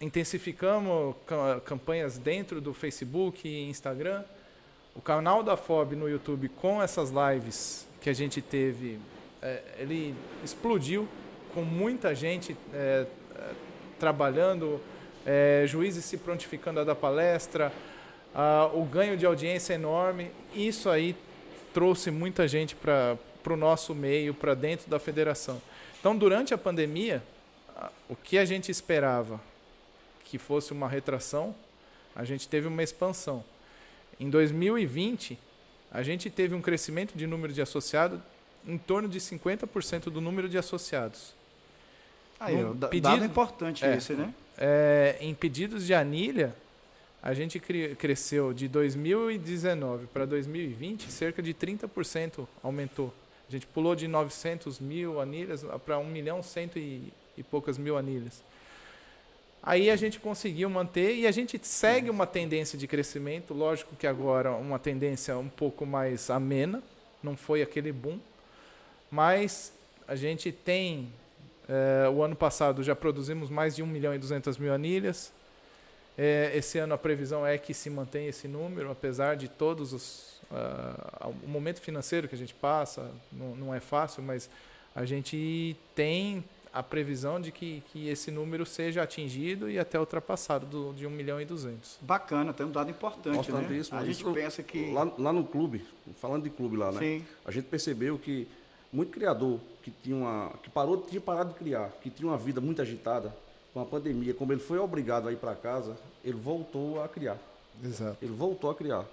intensificamos 0.01 1.17
ca- 1.27 1.61
campanhas 1.65 2.19
dentro 2.19 2.61
do 2.61 2.73
Facebook 2.73 3.49
e 3.49 3.69
Instagram. 3.69 4.23
O 4.95 5.01
canal 5.01 5.43
da 5.43 5.57
FOB 5.57 5.97
no 5.97 6.09
YouTube 6.09 6.49
com 6.51 6.81
essas 6.81 7.11
lives 7.11 7.87
que 8.01 8.09
a 8.09 8.13
gente 8.15 8.41
teve, 8.41 8.99
é, 9.43 9.63
ele 9.79 10.15
explodiu 10.45 11.09
com 11.55 11.63
muita 11.63 12.15
gente 12.15 12.57
é, 12.73 13.07
é, 13.37 13.51
trabalhando, 13.99 14.81
é, 15.27 15.65
juízes 15.67 16.05
se 16.05 16.17
prontificando 16.17 16.81
a 16.81 16.85
dar 16.85 16.95
palestra, 16.95 17.73
ah, 18.35 18.71
o 18.73 18.85
ganho 18.85 19.17
de 19.17 19.25
audiência 19.27 19.75
enorme. 19.75 20.31
Isso 20.55 20.89
aí 20.91 21.17
trouxe 21.73 22.11
muita 22.11 22.47
gente 22.47 22.77
para 22.77 23.17
o 23.47 23.57
nosso 23.57 23.95
meio, 23.95 24.35
para 24.35 24.55
dentro 24.55 24.89
da 24.91 24.99
federação. 24.99 25.61
Então, 25.99 26.17
durante 26.17 26.53
a 26.55 26.59
pandemia, 26.59 27.23
a- 27.77 27.91
o 28.09 28.15
que 28.15 28.39
a 28.39 28.45
gente 28.45 28.71
esperava 28.71 29.41
que 30.25 30.39
fosse 30.39 30.73
uma 30.73 30.89
retração, 30.89 31.55
a 32.15 32.25
gente 32.25 32.47
teve 32.49 32.67
uma 32.69 32.83
expansão. 32.83 33.43
Em 34.21 34.29
2020, 34.29 35.39
a 35.91 36.03
gente 36.03 36.29
teve 36.29 36.55
um 36.55 36.61
crescimento 36.61 37.17
de 37.17 37.27
número 37.27 37.53
de 37.53 37.63
associados 37.63 38.21
em 38.69 38.77
torno 38.79 39.09
de 39.09 39.19
50% 39.19 40.05
do 40.11 40.21
número 40.21 40.49
de 40.49 40.59
associados. 40.59 41.33
Aí, 42.39 42.63
da- 42.75 42.87
pedido- 42.89 43.09
dado 43.09 43.25
importante 43.25 43.85
É. 43.85 43.97
esse, 43.97 44.13
né? 44.13 44.33
É, 44.57 45.17
em 45.21 45.35
pedidos 45.35 45.87
de 45.87 45.95
anilha, 45.95 46.55
a 47.23 47.33
gente 47.35 47.59
cri- 47.59 47.97
cresceu 47.97 48.53
de 48.53 48.69
2019 48.69 50.07
para 50.09 50.25
2020, 50.27 51.11
cerca 51.11 51.43
de 51.43 51.53
30% 51.55 52.47
aumentou. 52.63 53.13
A 53.49 53.53
gente 53.53 53.67
pulou 53.67 53.97
de 53.97 54.07
900 54.07 54.79
mil 54.79 55.21
anilhas 55.21 55.65
para 55.85 55.99
1 55.99 56.05
milhão 56.05 56.43
cento 56.43 56.79
e, 56.79 57.13
e 57.37 57.43
poucas 57.43 57.79
mil 57.79 57.97
anilhas. 57.97 58.43
Aí 59.63 59.91
a 59.91 59.97
gente 59.97 60.21
conseguiu 60.21 60.71
manter 60.71 61.17
e 61.17 61.27
a 61.27 61.31
gente 61.33 61.59
segue 61.63 62.09
uma 62.11 62.27
tendência 62.27 62.79
de 62.79 62.87
crescimento, 62.87 63.53
lógico 63.53 63.97
que 63.97 64.07
agora 64.07 64.53
uma 64.53 64.79
tendência 64.79 65.37
um 65.37 65.49
pouco 65.49 65.85
mais 65.85 66.31
amena, 66.31 66.83
não 67.23 67.37
foi 67.37 67.61
aquele 67.63 67.91
boom, 67.91 68.19
mas 69.11 69.73
a 70.07 70.15
gente 70.15 70.51
tem 70.53 71.13
é, 71.69 72.09
o 72.09 72.23
ano 72.23 72.35
passado 72.35 72.83
já 72.83 72.97
produzimos 72.97 73.51
mais 73.51 73.77
de 73.77 73.83
1 73.83 73.87
milhão 73.87 74.15
e 74.15 74.19
200 74.19 74.57
mil 74.57 74.73
anilhas. 74.73 75.33
É, 76.17 76.51
esse 76.55 76.79
ano 76.79 76.95
a 76.95 76.99
previsão 76.99 77.47
é 77.47 77.59
que 77.59 77.75
se 77.75 77.91
mantenha 77.91 78.29
esse 78.29 78.49
número, 78.49 78.91
apesar 78.91 79.37
de 79.37 79.47
todos 79.49 79.93
os. 79.93 80.41
ah, 80.51 81.29
o 81.45 81.49
momento 81.49 81.81
financeiro 81.81 82.27
que 82.27 82.35
a 82.35 82.39
gente 82.39 82.55
passa, 82.55 83.11
não, 83.31 83.55
não 83.55 83.75
é 83.75 83.79
fácil, 83.79 84.23
mas 84.23 84.51
a 84.97 85.05
gente 85.05 85.77
tem 85.95 86.43
a 86.73 86.83
previsão 86.83 87.41
de 87.41 87.53
que, 87.53 87.83
que 87.93 88.09
esse 88.09 88.31
número 88.31 88.67
seja 88.67 89.03
atingido 89.03 89.71
e 89.71 89.79
até 89.79 89.99
ultrapassado 89.99 90.67
do, 90.67 90.93
de 90.93 91.07
1 91.07 91.11
milhão 91.11 91.41
e 91.41 91.45
200. 91.45 91.99
Bacana, 92.01 92.53
tem 92.53 92.67
um 92.67 92.71
dado 92.71 92.91
importante, 92.91 93.37
né? 93.37 93.41
Importantíssimo. 93.41 93.99
A 93.99 94.05
gente 94.05 94.21
Isso- 94.21 94.33
pensa 94.33 94.63
que... 94.63 94.91
Lá, 94.93 95.11
lá 95.19 95.33
no 95.33 95.45
clube, 95.45 95.85
falando 96.21 96.45
de 96.45 96.51
clube 96.51 96.77
lá, 96.77 96.93
né? 96.93 96.99
Sim. 96.99 97.25
A 97.45 97.51
gente 97.51 97.67
percebeu 97.67 98.19
que 98.19 98.47
muito 98.93 99.11
criador 99.13 99.59
que 99.83 99.91
tinha 99.91 100.17
uma, 100.17 100.51
que 100.63 100.71
parou, 100.71 100.97
tinha 101.03 101.21
parado 101.21 101.51
de 101.53 101.59
criar, 101.59 101.91
que 102.03 102.11
tinha 102.11 102.29
uma 102.29 102.39
vida 102.39 102.61
muito 102.61 102.81
agitada 102.83 103.35
com 103.73 103.81
a 103.81 103.85
pandemia, 103.85 104.33
como 104.35 104.53
ele 104.53 104.61
foi 104.61 104.79
obrigado 104.79 105.29
a 105.29 105.33
ir 105.33 105.37
para 105.37 105.55
casa, 105.55 105.97
ele 106.25 106.37
voltou 106.39 107.03
a 107.03 107.09
criar. 107.09 107.37
Exato. 107.85 108.17
Ele 108.23 108.33
voltou 108.33 108.71
a 108.71 108.75
criar. 108.75 109.05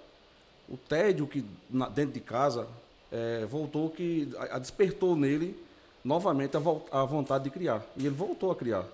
O 0.68 0.76
tédio 0.76 1.26
que 1.26 1.44
na- 1.70 1.88
dentro 1.88 2.12
de 2.14 2.20
casa 2.20 2.66
eh, 3.12 3.46
voltou 3.48 3.88
que 3.90 4.28
a, 4.38 4.56
a 4.56 4.58
despertou 4.58 5.14
nele 5.14 5.56
novamente 6.04 6.56
a, 6.56 6.60
vol- 6.60 6.86
a 6.90 7.04
vontade 7.04 7.44
de 7.44 7.50
criar 7.50 7.84
e 7.96 8.00
ele 8.06 8.14
voltou 8.14 8.50
a 8.50 8.56
criar. 8.56 8.84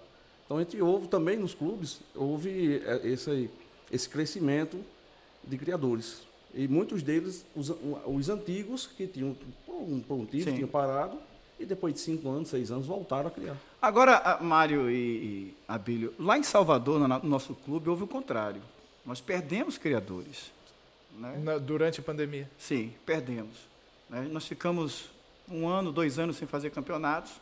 Então 0.45 0.59
a 0.59 0.61
gente 0.61 0.81
houve 0.83 1.09
também 1.09 1.37
nos 1.39 1.55
clubes 1.55 2.01
houve 2.15 2.83
eh, 2.85 3.01
esse 3.05 3.49
esse 3.91 4.09
crescimento 4.09 4.79
de 5.45 5.57
criadores 5.57 6.23
e 6.55 6.69
muitos 6.69 7.03
deles 7.03 7.45
os, 7.55 7.73
os 8.07 8.29
antigos 8.29 8.87
que 8.87 9.07
tinham 9.07 9.37
por 9.67 9.75
um, 9.75 10.01
por 10.01 10.15
um 10.15 10.27
Sim. 10.31 10.55
tinham 10.55 10.69
parado 10.69 11.19
e 11.59 11.65
depois 11.65 11.95
de 11.95 12.01
cinco 12.01 12.29
anos 12.29 12.49
seis 12.49 12.71
anos 12.71 12.87
voltaram 12.87 13.29
a 13.29 13.31
criar. 13.31 13.57
Agora, 13.81 14.39
Mário 14.41 14.91
e, 14.91 14.95
e 14.95 15.57
Abílio, 15.67 16.13
lá 16.19 16.37
em 16.39 16.43
Salvador, 16.43 16.99
no, 16.99 17.09
no 17.09 17.29
nosso 17.29 17.55
clube, 17.55 17.89
houve 17.89 18.05
o 18.05 18.07
contrário. 18.07 18.61
Nós 19.05 19.21
perdemos 19.21 19.79
criadores. 19.79 20.51
Né? 21.19 21.41
Na- 21.43 21.59
durante 21.59 22.01
a 22.01 22.03
pandemia. 22.03 22.51
Sim, 22.59 22.93
perdemos. 23.05 23.57
né? 24.09 24.27
Nós 24.31 24.47
ficamos 24.47 25.11
um 25.49 25.69
ano, 25.69 25.93
dois 25.93 26.19
anos 26.19 26.37
sem 26.37 26.49
fazer 26.49 26.71
campeonatos 26.71 27.33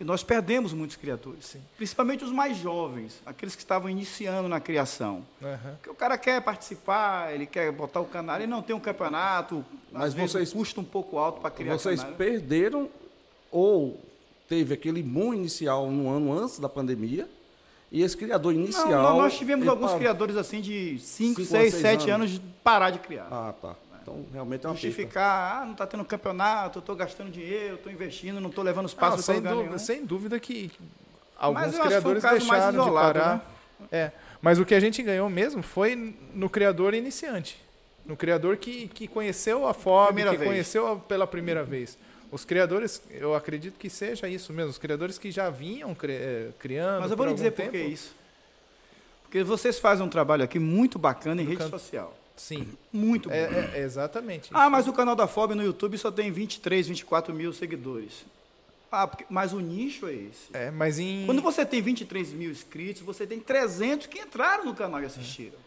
E 0.00 0.04
nós 0.04 0.22
perdemos 0.22 0.72
muitos 0.72 0.94
criadores, 0.96 1.56
principalmente 1.76 2.22
os 2.22 2.30
mais 2.30 2.56
jovens, 2.56 3.20
aqueles 3.26 3.56
que 3.56 3.62
estavam 3.62 3.90
iniciando 3.90 4.48
na 4.48 4.60
criação. 4.60 5.24
Aham. 5.42 5.72
Porque 5.74 5.90
o 5.90 5.94
cara 5.94 6.16
quer 6.16 6.40
participar, 6.40 7.34
ele 7.34 7.46
quer 7.46 7.72
botar 7.72 7.98
o 8.00 8.04
canal, 8.04 8.36
ele 8.36 8.46
não 8.46 8.62
tem 8.62 8.76
um 8.76 8.80
campeonato, 8.80 9.64
Mas 9.90 10.04
às 10.04 10.14
vezes 10.14 10.30
vocês- 10.32 10.52
custa 10.52 10.80
um 10.80 10.84
pouco 10.84 11.18
alto 11.18 11.40
para 11.40 11.50
criar 11.50 11.76
Vocês 11.76 12.00
canal. 12.00 12.16
perderam 12.16 12.88
ou 13.50 14.00
teve 14.48 14.72
aquele 14.72 15.02
boom 15.02 15.34
inicial 15.34 15.90
no 15.90 16.08
ano 16.08 16.32
antes 16.32 16.60
da 16.60 16.68
pandemia 16.68 17.28
e 17.90 18.00
esse 18.02 18.16
criador 18.16 18.54
inicial... 18.54 18.88
não, 19.02 19.16
nós 19.18 19.36
tivemos 19.36 19.66
alguns 19.66 19.86
parou. 19.86 19.98
criadores 19.98 20.36
assim 20.36 20.60
de 20.60 20.98
5, 21.00 21.00
Cinco 21.00 21.42
a 21.42 21.44
6, 21.44 21.70
seis 21.72 21.82
7 21.82 22.10
anos. 22.10 22.14
anos 22.14 22.30
de 22.30 22.40
parar 22.62 22.90
de 22.90 22.98
criar. 23.00 23.26
Ah, 23.30 23.52
tá. 23.60 23.74
Então 24.08 24.26
realmente 24.32 24.64
é 24.64 24.68
uma. 24.68 24.74
Justificar, 24.74 25.60
ah, 25.62 25.64
não 25.64 25.72
está 25.72 25.86
tendo 25.86 26.04
campeonato, 26.04 26.78
eu 26.78 26.80
estou 26.80 26.96
gastando 26.96 27.30
dinheiro, 27.30 27.74
estou 27.76 27.92
investindo, 27.92 28.40
não 28.40 28.48
estou 28.50 28.64
levando 28.64 28.86
os 28.86 28.94
passos 28.94 29.24
para 29.24 29.34
sem, 29.34 29.42
dúvida, 29.42 29.62
nenhum. 29.66 29.78
sem 29.78 30.04
dúvida 30.04 30.40
que 30.40 30.70
alguns 31.38 31.74
um 31.74 31.80
criadores 31.80 32.22
mais 32.24 32.38
deixaram 32.38 32.72
de 32.72 32.78
isolado, 32.78 33.18
parar. 33.18 33.36
né? 33.36 33.86
É, 33.92 34.12
mas 34.42 34.58
o 34.58 34.64
que 34.64 34.74
a 34.74 34.80
gente 34.80 35.02
ganhou 35.02 35.28
mesmo 35.30 35.62
foi 35.62 36.14
no 36.34 36.48
criador 36.50 36.94
iniciante. 36.94 37.62
No 38.04 38.16
criador 38.16 38.56
que, 38.56 38.88
que 38.88 39.06
conheceu 39.06 39.66
a 39.68 39.74
FOB, 39.74 40.06
Primeira 40.06 40.30
que 40.30 40.36
vez. 40.38 40.50
conheceu 40.50 40.98
pela 41.06 41.26
primeira 41.26 41.62
vez. 41.62 41.98
Os 42.32 42.44
criadores, 42.44 43.02
eu 43.10 43.34
acredito 43.34 43.78
que 43.78 43.88
seja 43.90 44.28
isso 44.28 44.52
mesmo, 44.52 44.70
os 44.70 44.78
criadores 44.78 45.16
que 45.18 45.30
já 45.30 45.48
vinham 45.50 45.94
cri- 45.94 46.12
eh, 46.14 46.48
criando. 46.58 47.00
Mas 47.02 47.10
eu 47.10 47.16
vou 47.16 47.26
lhe 47.26 47.34
dizer 47.34 47.48
algum 47.48 47.56
por 47.62 47.70
que 47.70 47.78
tempo. 47.78 47.90
isso. 47.90 48.14
Porque 49.22 49.44
vocês 49.44 49.78
fazem 49.78 50.04
um 50.04 50.08
trabalho 50.08 50.42
aqui 50.42 50.58
muito 50.58 50.98
bacana 50.98 51.40
em 51.42 51.44
rede 51.44 51.58
can- 51.58 51.68
social. 51.70 52.17
Sim, 52.38 52.68
Muito 52.92 53.28
bom. 53.28 53.34
é, 53.34 53.42
é- 53.42 53.70
é 53.74 53.82
exatamente. 53.82 54.48
Ah, 54.54 54.70
mas 54.70 54.86
o 54.88 54.92
canal 54.92 55.14
da 55.14 55.26
FOB 55.26 55.54
no 55.54 55.62
YouTube 55.62 55.98
só 55.98 56.10
tem 56.10 56.30
23, 56.30 56.86
24 56.88 57.34
mil 57.34 57.52
seguidores. 57.52 58.24
Ah, 58.90 59.06
porque- 59.06 59.26
mas 59.28 59.52
o 59.52 59.60
nicho 59.60 60.06
é 60.06 60.14
esse. 60.14 60.48
É, 60.54 60.70
mas 60.70 60.98
em. 60.98 61.26
Quando 61.26 61.42
você 61.42 61.66
tem 61.66 61.82
23 61.82 62.32
mil 62.32 62.50
inscritos, 62.50 63.02
você 63.02 63.26
tem 63.26 63.38
300 63.38 64.06
que 64.06 64.18
entraram 64.18 64.64
no 64.64 64.74
canal 64.74 65.02
e 65.02 65.04
assistiram. 65.04 65.58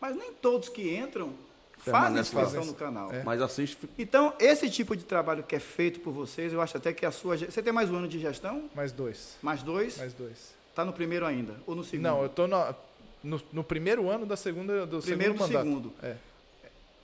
Mas 0.00 0.14
nem 0.16 0.32
todos 0.32 0.68
que 0.68 0.94
entram 0.96 1.32
fazem 1.78 2.20
inscrição 2.20 2.64
no 2.64 2.74
canal. 2.74 3.12
É. 3.12 3.24
Mas 3.24 3.40
assiste... 3.42 3.76
Então, 3.98 4.32
esse 4.38 4.70
tipo 4.70 4.96
de 4.96 5.04
trabalho 5.04 5.42
que 5.42 5.56
é 5.56 5.58
feito 5.60 5.98
por 6.00 6.12
vocês, 6.12 6.52
eu 6.52 6.60
acho 6.60 6.76
até 6.76 6.92
que 6.92 7.04
a 7.04 7.10
sua. 7.10 7.36
Você 7.36 7.60
tem 7.62 7.72
mais 7.72 7.90
um 7.90 7.96
ano 7.96 8.06
de 8.08 8.20
gestão? 8.20 8.68
Mais 8.74 8.92
dois. 8.92 9.36
Mais 9.42 9.62
dois? 9.62 9.98
Mais 9.98 10.12
dois. 10.12 10.54
Está 10.70 10.84
no 10.84 10.92
primeiro 10.92 11.26
ainda? 11.26 11.54
Ou 11.66 11.74
no 11.74 11.82
segundo? 11.84 12.04
Não, 12.06 12.22
eu 12.22 12.28
tô 12.28 12.46
no, 12.46 12.74
no, 13.22 13.40
no 13.52 13.64
primeiro 13.64 14.08
ano 14.10 14.26
da 14.26 14.36
segunda, 14.36 14.86
do 14.86 15.00
Primeiro 15.00 15.32
segundo 15.34 15.48
do 15.48 15.52
mandato. 15.54 15.64
segundo. 15.66 15.92
É. 16.02 16.16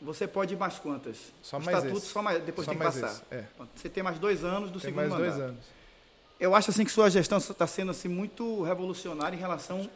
Você 0.00 0.28
pode 0.28 0.54
ir 0.54 0.56
mais 0.56 0.78
quantas? 0.78 1.16
Só 1.42 1.58
o 1.58 1.62
mais 1.64 1.76
estatuto 1.78 1.98
esse. 2.04 2.12
só 2.12 2.22
mais. 2.22 2.42
Depois 2.44 2.64
Só 2.66 2.70
tem 2.70 2.78
que 2.78 2.84
mais 2.84 3.00
passar. 3.00 3.12
esse, 3.14 3.22
é. 3.34 3.44
Você 3.74 3.88
tem 3.88 4.02
mais 4.02 4.18
dois 4.18 4.44
anos 4.44 4.70
do 4.70 4.78
Tem 4.80 4.90
segundo 4.90 4.96
mais 4.96 5.10
mandato. 5.10 5.28
dois 5.30 5.40
anos. 5.50 5.64
Eu 6.38 6.54
acho 6.54 6.70
assim 6.70 6.84
que 6.84 6.92
sua 6.92 7.10
gestão 7.10 7.38
está 7.38 7.66
sendo 7.66 7.90
assim 7.90 8.06
muito 8.06 8.62
revolucionária 8.62 9.34
em 9.36 9.40
relação 9.40 9.90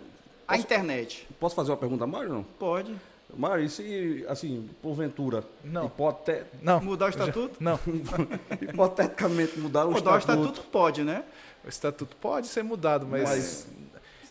à 0.48 0.56
internet. 0.56 1.28
Posso 1.38 1.54
fazer 1.54 1.70
uma 1.70 1.76
pergunta 1.76 2.02
a 2.02 2.06
Mário, 2.06 2.30
não? 2.30 2.42
Pode 2.42 2.94
Mário, 3.34 3.64
e 3.64 3.68
se, 3.70 4.26
assim, 4.28 4.68
porventura, 4.82 5.42
Não. 5.64 5.86
hipote- 5.86 6.42
Não. 6.60 6.82
mudar 6.82 7.06
o 7.06 7.08
estatuto? 7.08 7.56
Não. 7.60 7.78
hipoteticamente 8.60 9.58
mudar 9.58 9.86
o 9.86 9.92
Mudar 9.92 10.14
o 10.14 10.18
estatuto, 10.18 10.48
estatuto 10.48 10.68
pode, 10.70 11.02
né? 11.04 11.24
O 11.64 11.68
estatuto 11.68 12.16
pode 12.16 12.46
ser 12.48 12.62
mudado, 12.62 13.06
mas. 13.06 13.22
Mas- 13.22 13.66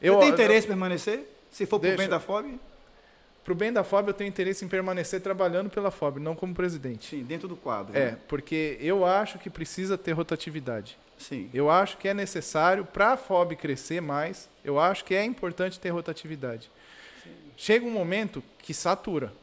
eu, 0.02 0.16
Você 0.16 0.20
tem 0.20 0.30
interesse 0.30 0.66
em 0.66 0.70
permanecer? 0.70 1.31
Se 1.52 1.66
for 1.66 1.80
para 1.80 1.94
o 1.94 1.98
bem 1.98 2.10
da 2.10 2.20
FOB? 2.20 2.60
Pro 3.44 3.56
bem 3.56 3.74
da 3.74 3.84
FOB, 3.84 4.10
eu 4.10 4.14
tenho 4.14 4.28
interesse 4.28 4.64
em 4.64 4.68
permanecer 4.68 5.20
trabalhando 5.20 5.70
pela 5.70 5.90
FOB, 5.90 6.20
não 6.20 6.36
como 6.36 6.54
presidente. 6.54 7.10
Sim, 7.10 7.24
dentro 7.24 7.48
do 7.48 7.56
quadro. 7.56 7.98
É, 7.98 8.12
né? 8.12 8.18
porque 8.28 8.78
eu 8.80 9.04
acho 9.04 9.40
que 9.40 9.50
precisa 9.50 9.98
ter 9.98 10.12
rotatividade. 10.12 10.98
Sim. 11.18 11.50
Eu 11.54 11.70
acho 11.70 11.98
que 11.98 12.08
é 12.08 12.14
necessário 12.14 12.86
para 12.86 13.14
a 13.14 13.18
FOB 13.18 13.56
crescer 13.56 14.02
mais. 14.02 14.48
Eu 14.64 14.80
acho 14.80 15.04
que 15.04 15.14
é 15.14 15.24
importante 15.24 15.80
ter 15.80 15.90
rotatividade. 15.90 16.70
Chega 17.58 17.86
um 17.86 17.92
momento 17.92 18.44
que 18.60 18.74
satura. 18.74 19.34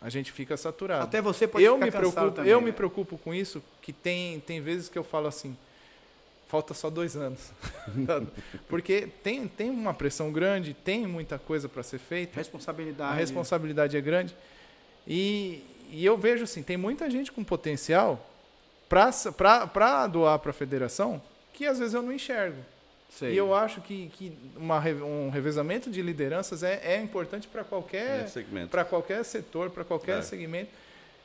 A 0.00 0.10
gente 0.10 0.32
fica 0.32 0.56
saturado. 0.56 1.04
Até 1.04 1.22
você 1.22 1.46
pode 1.46 1.64
eu 1.64 1.74
ficar 1.74 1.86
me 1.86 1.92
cansado 1.92 2.12
preocupo, 2.12 2.36
também, 2.36 2.50
eu 2.50 2.60
né? 2.60 2.66
me 2.66 2.72
preocupo 2.72 3.18
com 3.18 3.32
isso, 3.32 3.62
que 3.80 3.92
tem 3.92 4.40
tem 4.40 4.60
vezes 4.60 4.88
que 4.88 4.98
eu 4.98 5.04
falo 5.04 5.28
assim, 5.28 5.56
falta 6.52 6.74
só 6.74 6.90
dois 6.90 7.16
anos, 7.16 7.50
porque 8.68 9.08
tem 9.22 9.48
tem 9.48 9.70
uma 9.70 9.94
pressão 9.94 10.30
grande, 10.30 10.74
tem 10.74 11.06
muita 11.06 11.38
coisa 11.38 11.66
para 11.66 11.82
ser 11.82 11.98
feita, 11.98 12.36
Responsabilidade. 12.38 13.10
a 13.12 13.14
responsabilidade 13.14 13.96
é 13.96 14.00
grande 14.02 14.36
e, 15.06 15.64
e 15.90 16.04
eu 16.04 16.16
vejo 16.18 16.44
assim, 16.44 16.62
tem 16.62 16.76
muita 16.76 17.08
gente 17.08 17.32
com 17.32 17.42
potencial 17.42 18.28
para 18.88 20.06
doar 20.06 20.38
para 20.38 20.50
a 20.50 20.52
federação 20.52 21.22
que 21.54 21.66
às 21.66 21.78
vezes 21.78 21.94
eu 21.94 22.02
não 22.02 22.12
enxergo. 22.12 22.58
Sei. 23.08 23.32
E 23.34 23.36
eu 23.36 23.54
acho 23.54 23.80
que, 23.82 24.08
que 24.14 24.32
uma, 24.56 24.78
um 24.78 25.28
revezamento 25.30 25.90
de 25.90 26.00
lideranças 26.00 26.62
é, 26.62 26.80
é 26.82 26.96
importante 27.00 27.46
para 27.46 27.62
qualquer 27.62 28.20
É, 28.22 28.26
segmento. 28.26 28.76
qualquer 28.88 29.22
setor, 29.24 29.68
para 29.70 29.84
qualquer 29.84 30.18
É. 30.18 30.22
segmento, 30.22 30.70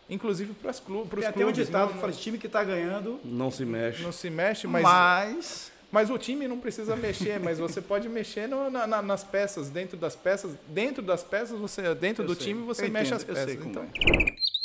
inclusive 0.09 0.53
para 0.53 0.71
os 0.71 0.79
clubes. 0.79 1.19
Tem 1.19 1.27
até 1.27 1.45
um 1.45 1.51
ditado 1.51 1.87
que 1.89 1.93
não, 1.95 2.01
fala: 2.01 2.13
time 2.13 2.37
que 2.37 2.47
está 2.47 2.63
ganhando, 2.63 3.19
Não 3.23 3.49
se 3.51 3.65
mexe. 3.65 4.03
não 4.03 4.11
se 4.11 4.29
mexe, 4.29 4.67
mas, 4.67 4.83
mas. 4.83 5.71
mas 5.91 6.09
o 6.09 6.17
time 6.17 6.47
não 6.47 6.59
precisa 6.59 6.95
mexer, 6.95 7.39
mas 7.39 7.59
você 7.59 7.81
pode 7.81 8.07
mexer 8.09 8.47
no- 8.47 8.69
na- 8.69 8.85
na- 8.87 9.01
nas 9.01 9.23
peças, 9.23 9.69
dentro 9.69 9.97
das 9.97 10.15
peças, 10.15 10.55
dentro 10.67 11.01
das 11.03 11.23
peças 11.23 11.57
você, 11.59 11.93
dentro 11.95 12.23
Eu 12.23 12.27
do 12.27 12.35
sei. 12.35 12.45
time 12.47 12.63
você 12.63 12.85
Eu 12.85 12.91
mexe 12.91 13.13
entendo, 13.13 13.21
as 13.21 13.27
eu 13.39 13.45
peças. 13.47 13.65
então, 13.65 13.83
é. 13.83 14.57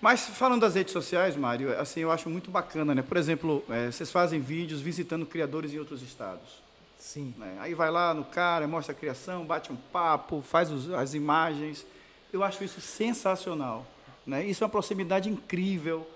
Mas 0.00 0.20
falando 0.26 0.60
das 0.60 0.74
redes 0.74 0.92
sociais, 0.92 1.34
Mário, 1.36 1.78
assim, 1.80 2.00
eu 2.00 2.12
acho 2.12 2.28
muito 2.28 2.50
bacana, 2.50 2.94
né? 2.94 3.02
Por 3.02 3.16
exemplo, 3.16 3.64
eh, 3.68 3.90
vocês 3.90 4.10
fazem 4.10 4.38
vídeos 4.40 4.80
visitando 4.80 5.26
criadores 5.26 5.72
em 5.72 5.78
outros 5.78 6.02
estados. 6.02 6.64
Sim. 6.98 7.34
né? 7.36 7.56
Aí 7.60 7.74
vai 7.74 7.90
lá 7.90 8.12
no 8.14 8.24
cara, 8.24 8.66
mostra 8.66 8.92
a 8.92 8.96
criação, 8.98 9.44
bate 9.44 9.72
um 9.72 9.76
papo, 9.76 10.40
faz 10.42 10.70
os- 10.70 10.90
as 10.92 11.14
imagens. 11.14 11.84
Eu 12.32 12.42
acho 12.42 12.62
isso 12.64 12.80
sensacional. 12.80 13.86
Né? 14.26 14.44
Isso 14.44 14.62
é 14.62 14.64
uma 14.64 14.70
proximidade 14.70 15.28
incrível 15.30 16.06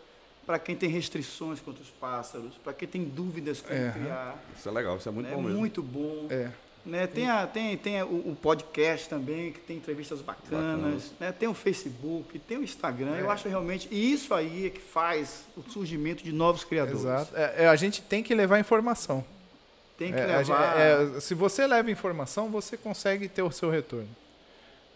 para 0.45 0.59
quem 0.59 0.75
tem 0.75 0.89
restrições 0.89 1.61
contra 1.61 1.81
os 1.83 1.91
pássaros, 1.91 2.55
para 2.65 2.73
quem 2.73 2.89
tem 2.89 3.05
dúvidas 3.05 3.61
como 3.61 3.73
É. 3.79 3.91
criar. 3.93 4.37
Isso 4.57 4.69
é 4.69 4.73
legal, 4.73 4.97
isso 4.97 5.09
é 5.09 5.13
muito 5.13 5.29
né? 5.29 5.35
bom 5.37 5.43
mesmo. 5.43 5.59
Muito 5.59 5.81
bom. 5.83 6.27
É. 6.29 6.51
Né? 6.85 7.07
Tem, 7.07 7.29
a, 7.29 7.47
tem, 7.47 7.77
tem 7.77 8.01
a- 8.01 8.07
o, 8.07 8.31
o 8.33 8.37
podcast 8.41 9.09
também, 9.09 9.53
que 9.53 9.61
tem 9.61 9.77
entrevistas 9.77 10.21
bacanas. 10.23 11.13
Né? 11.21 11.31
Tem 11.31 11.47
o 11.49 11.55
Facebook, 11.55 12.39
tem 12.41 12.57
o 12.59 12.65
Instagram. 12.65 13.15
Eu 13.17 13.31
É. 13.31 13.33
acho 13.35 13.49
realmente. 13.49 13.87
E 13.93 14.13
isso 14.13 14.35
aí 14.35 14.67
é 14.67 14.71
que 14.71 14.81
faz 14.81 15.45
o 15.57 15.63
surgimento 15.71 16.25
de 16.25 16.33
novos 16.33 16.65
criadores. 16.65 17.01
Exato. 17.03 17.37
É, 17.37 17.65
é, 17.65 17.69
a 17.69 17.77
gente 17.77 18.03
tem 18.03 18.23
que 18.23 18.35
levar 18.35 18.59
informação. 18.59 19.25
Tem 20.01 20.13
que 20.15 20.19
É, 20.19 20.25
levar. 20.39 20.81
é, 20.81 21.21
se 21.21 21.35
você 21.35 21.67
leva 21.67 21.91
informação, 21.91 22.49
você 22.49 22.75
consegue 22.75 23.29
ter 23.29 23.43
o 23.43 23.51
seu 23.51 23.69
retorno. 23.71 24.09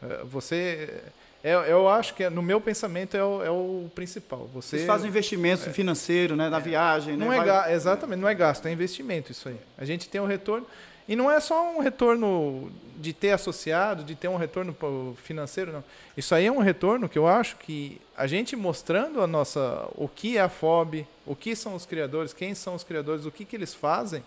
É, 0.03 0.25
Você, 0.25 1.03
é, 1.43 1.53
eu 1.71 1.87
acho 1.91 2.15
que 2.15 2.25
é- 2.25 2.31
no 2.31 2.41
meu 2.41 2.59
pensamento 2.59 3.15
é 3.15 3.23
o, 3.23 3.45
é 3.45 3.51
o 3.51 3.91
principal. 3.95 4.49
Você 4.55 4.79
Vocês 4.79 4.87
fazem 4.87 5.09
investimento 5.11 5.69
financeiro, 5.71 6.35
né? 6.37 6.49
Na 6.49 6.59
viagem, 6.59 7.19
não 7.19 7.29
né? 7.29 7.37
é 7.37 7.45
Vai- 7.45 7.75
exatamente, 7.75 8.19
não 8.19 8.29
é 8.29 8.35
gasto, 8.35 8.65
é 8.67 8.73
investimento 8.73 9.31
isso 9.31 9.47
aí. 9.51 9.59
A 9.77 9.85
gente 9.85 10.09
tem 10.09 10.23
o 10.23 10.25
retorno 10.27 10.67
e 11.07 11.15
não 11.15 11.31
é 11.31 11.39
só 11.39 11.71
um 11.77 11.81
retorno 11.81 12.73
de 12.97 13.13
ter 13.13 13.33
associado, 13.33 14.05
de 14.05 14.15
ter 14.15 14.29
um 14.29 14.39
retorno 14.39 14.75
financeiro, 15.23 15.71
não. 15.71 15.85
Isso 16.17 16.35
aí 16.35 16.47
é 16.47 16.51
um 16.53 16.61
retorno 16.61 17.11
que 17.11 17.19
eu 17.19 17.27
acho 17.27 17.57
que 17.57 18.01
a 18.17 18.27
gente 18.27 18.57
mostrando 18.57 19.21
a 19.21 19.27
nossa 19.27 19.87
o 19.97 20.09
que 20.09 20.39
é 20.39 20.41
a 20.41 20.49
FOB, 20.49 21.07
o 21.27 21.37
que 21.37 21.55
são 21.55 21.75
os 21.75 21.85
criadores, 21.85 22.33
quem 22.33 22.55
são 22.55 22.75
os 22.75 22.83
criadores, 22.85 23.27
o 23.27 23.31
que 23.31 23.45
que 23.45 23.55
eles 23.55 23.75
fazem. 23.75 24.25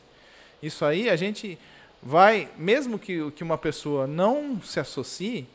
Isso 0.62 0.84
aí 0.86 1.10
a 1.10 1.16
gente 1.16 1.58
vai, 2.02 2.50
mesmo 2.58 2.98
que, 2.98 3.30
que 3.32 3.44
uma 3.44 3.58
pessoa 3.58 4.08
não 4.08 4.62
se 4.62 4.80
associe, 4.80 5.48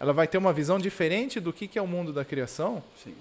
ela 0.00 0.12
vai 0.12 0.26
ter 0.28 0.38
uma 0.38 0.52
visão 0.52 0.78
diferente 0.78 1.40
do 1.40 1.52
que, 1.52 1.66
que 1.66 1.78
é 1.78 1.82
o 1.82 1.86
mundo 1.86 2.12
da 2.12 2.24
criação. 2.24 2.82
Sim. 3.02 3.14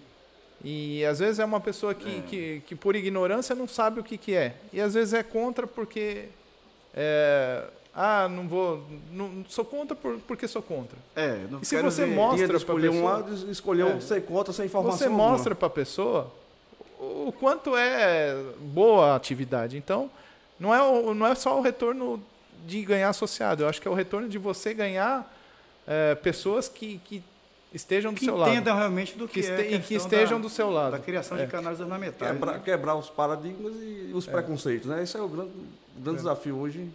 E 0.63 1.03
às 1.05 1.19
vezes 1.19 1.39
é 1.39 1.45
uma 1.45 1.59
pessoa 1.59 1.93
que, 1.93 2.21
que, 2.23 2.61
que 2.65 2.75
por 2.75 2.95
ignorância 2.95 3.55
não 3.55 3.67
sabe 3.67 3.99
o 3.99 4.03
que, 4.03 4.17
que 4.17 4.33
é. 4.35 4.55
E 4.73 4.81
às 4.81 4.93
vezes 4.95 5.13
é 5.13 5.21
contra 5.23 5.67
porque. 5.67 6.25
é, 6.93 7.63
ah, 7.93 8.27
não 8.29 8.47
vou. 8.47 8.83
Não, 9.11 9.43
sou 9.49 9.65
contra 9.65 9.95
por, 9.95 10.19
porque 10.27 10.47
sou 10.47 10.61
contra. 10.61 10.97
É, 11.15 11.45
não 11.49 11.59
E 11.61 11.65
se 11.65 11.79
você 11.81 12.05
mostra- 12.05 12.47
pra 12.47 12.57
escolher 12.57 12.89
um 12.89 12.93
pessoa. 12.93 13.11
lado 13.11 13.47
e 13.47 13.51
escolheu 13.51 13.87
É. 13.89 13.99
ser 13.99 14.21
contra 14.25 14.53
sem 14.53 14.65
informação 14.65 14.97
Você 14.97 15.09
mostra 15.09 15.55
para 15.55 15.67
a 15.67 15.71
pessoa 15.71 16.31
o 16.99 17.31
quanto 17.39 17.75
é 17.75 18.35
boa 18.59 19.13
a 19.13 19.15
atividade. 19.15 19.77
Então, 19.77 20.09
não 20.59 20.73
é, 20.73 20.81
o- 20.81 21.13
não 21.13 21.25
é 21.27 21.35
só 21.35 21.57
o 21.57 21.61
retorno 21.61 22.21
de 22.65 22.83
ganhar 22.83 23.09
associado. 23.09 23.63
Eu 23.63 23.69
acho 23.69 23.81
que 23.81 23.87
é 23.87 23.91
o 23.91 23.93
retorno 23.93 24.27
de 24.27 24.37
você 24.37 24.73
ganhar 24.73 25.33
é, 25.87 26.15
pessoas 26.15 26.67
que, 26.67 26.99
que 27.05 27.23
estejam 27.73 28.11
do 28.13 28.19
que 28.19 28.25
seu 28.25 28.35
lado. 28.35 28.51
entendam 28.51 28.75
realmente 28.77 29.17
do 29.17 29.27
Que 29.27 29.41
que, 29.41 29.47
é 29.47 29.55
a 29.55 29.61
e 29.71 29.79
que 29.79 29.95
estejam 29.95 30.37
da, 30.39 30.43
do 30.43 30.49
seu 30.49 30.69
lado. 30.69 30.91
da 30.91 30.99
criação 30.99 31.37
É. 31.37 31.45
de 31.45 31.51
canais 31.51 31.79
ornamentais. 31.79 32.31
Quebra- 32.33 32.51
né? 32.53 32.61
quebrar 32.63 32.95
os 32.95 33.09
paradigmas 33.09 33.73
e 33.75 34.11
os 34.13 34.25
preconceitos, 34.25 34.87
né? 34.87 35.01
Esse 35.03 35.15
é 35.17 35.21
o 35.21 35.27
grande, 35.29 35.49
o 35.51 36.01
grande 36.01 36.19
É. 36.19 36.21
desafio 36.23 36.57
hoje. 36.57 36.89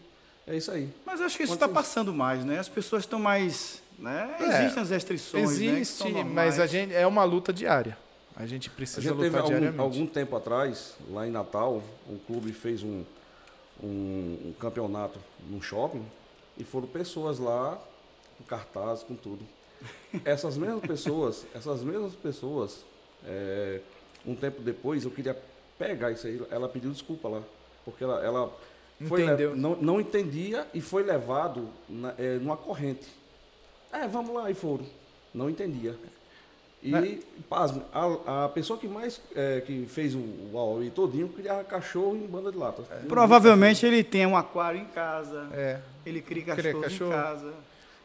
É 0.47 0.57
isso 0.57 0.71
aí. 0.73 0.89
Mas 1.07 1.21
acho 1.21 1.37
que 1.37 1.45
isso 1.45 1.55
está 1.55 1.69
passando 1.69 2.13
mais, 2.13 2.45
né? 2.45 2.59
As 2.59 2.69
pessoas 2.69 3.05
estão 3.05 3.19
mais. 3.19 3.81
Né? 3.99 4.35
É, 4.41 4.45
Existem 4.59 4.83
as 4.83 4.91
restrições. 4.91 5.51
né, 5.51 5.57
que 5.57 5.65
Existe, 5.65 5.95
são 6.13 6.25
mas 6.25 6.59
a 6.59 6.67
gente 6.67 6.93
é 6.93 7.07
uma 7.07 7.23
luta 7.25 7.53
diária. 7.53 7.97
A 8.35 8.45
gente 8.47 8.69
A 8.69 8.73
precisa 8.73 9.01
gente 9.03 9.11
teve 9.13 9.27
lutar 9.29 9.41
algum, 9.43 9.49
diariamente. 9.51 9.81
algum 9.81 10.07
tempo 10.07 10.35
atrás, 10.37 10.95
lá 11.11 11.27
em 11.27 11.31
Natal, 11.31 11.83
o 12.09 12.19
clube 12.27 12.53
fez 12.53 12.83
um, 12.83 13.05
um, 13.83 14.49
um 14.49 14.55
campeonato 14.59 15.19
num 15.49 15.61
shopping 15.61 16.05
e 16.57 16.65
foram 16.65 16.87
pessoas 16.87 17.39
lá 17.39 17.81
com 18.39 18.45
cartaz, 18.45 19.03
com 19.03 19.15
tudo. 19.15 19.45
Essas 20.25 20.57
mesmas 20.57 20.83
pessoas, 20.83 21.47
essas 21.55 21.83
mesmas 21.83 22.15
pessoas, 22.15 22.85
é, 23.27 23.81
um 24.25 24.35
tempo 24.37 24.63
depois, 24.63 25.05
eu 25.05 25.11
queria 25.11 25.37
pegar 25.77 26.13
isso 26.13 26.27
aí, 26.27 26.41
ela 26.51 26.69
pediu 26.69 26.93
desculpa 26.93 27.29
lá, 27.29 27.43
porque 27.85 28.05
ela, 28.05 28.25
ela 28.25 28.57
foi 29.09 29.25
não, 29.57 29.75
não 29.77 30.01
entendia 30.01 30.69
e 30.73 30.81
foi 30.81 31.03
levado 31.03 31.69
na, 31.89 32.15
é, 32.17 32.37
numa 32.37 32.57
corrente. 32.57 33.09
É, 33.93 34.07
vamos 34.07 34.33
lá, 34.33 34.51
e 34.51 34.55
foram. 34.55 34.87
Não 35.35 35.51
entendia. 35.51 35.97
E, 36.83 36.91
Né? 36.91 37.19
pasme, 37.49 37.81
a, 37.93 38.45
a 38.45 38.49
pessoa 38.49 38.79
que 38.79 38.89
mais 38.89 39.21
é, 39.37 39.61
que 39.61 39.87
fez 39.87 40.15
o, 40.15 40.19
o 40.19 40.59
Aoi 40.59 40.91
todinho 40.91 41.29
criava 41.29 41.63
cachorro 41.63 42.17
em 42.17 42.27
banda 42.27 42.51
de 42.51 42.59
lata. 42.59 42.83
Provavelmente 43.07 43.87
ele 43.87 44.03
tem 44.03 44.27
um 44.27 44.37
aquário 44.37 44.81
em 44.81 44.87
casa. 44.87 45.49
É. 45.53 45.81
Ele 46.05 46.21
cria 46.21 46.43
Cria 46.43 46.57
cachorro, 46.57 46.83
cachorro. 46.83 47.11
em 47.11 47.15
casa. 47.15 47.55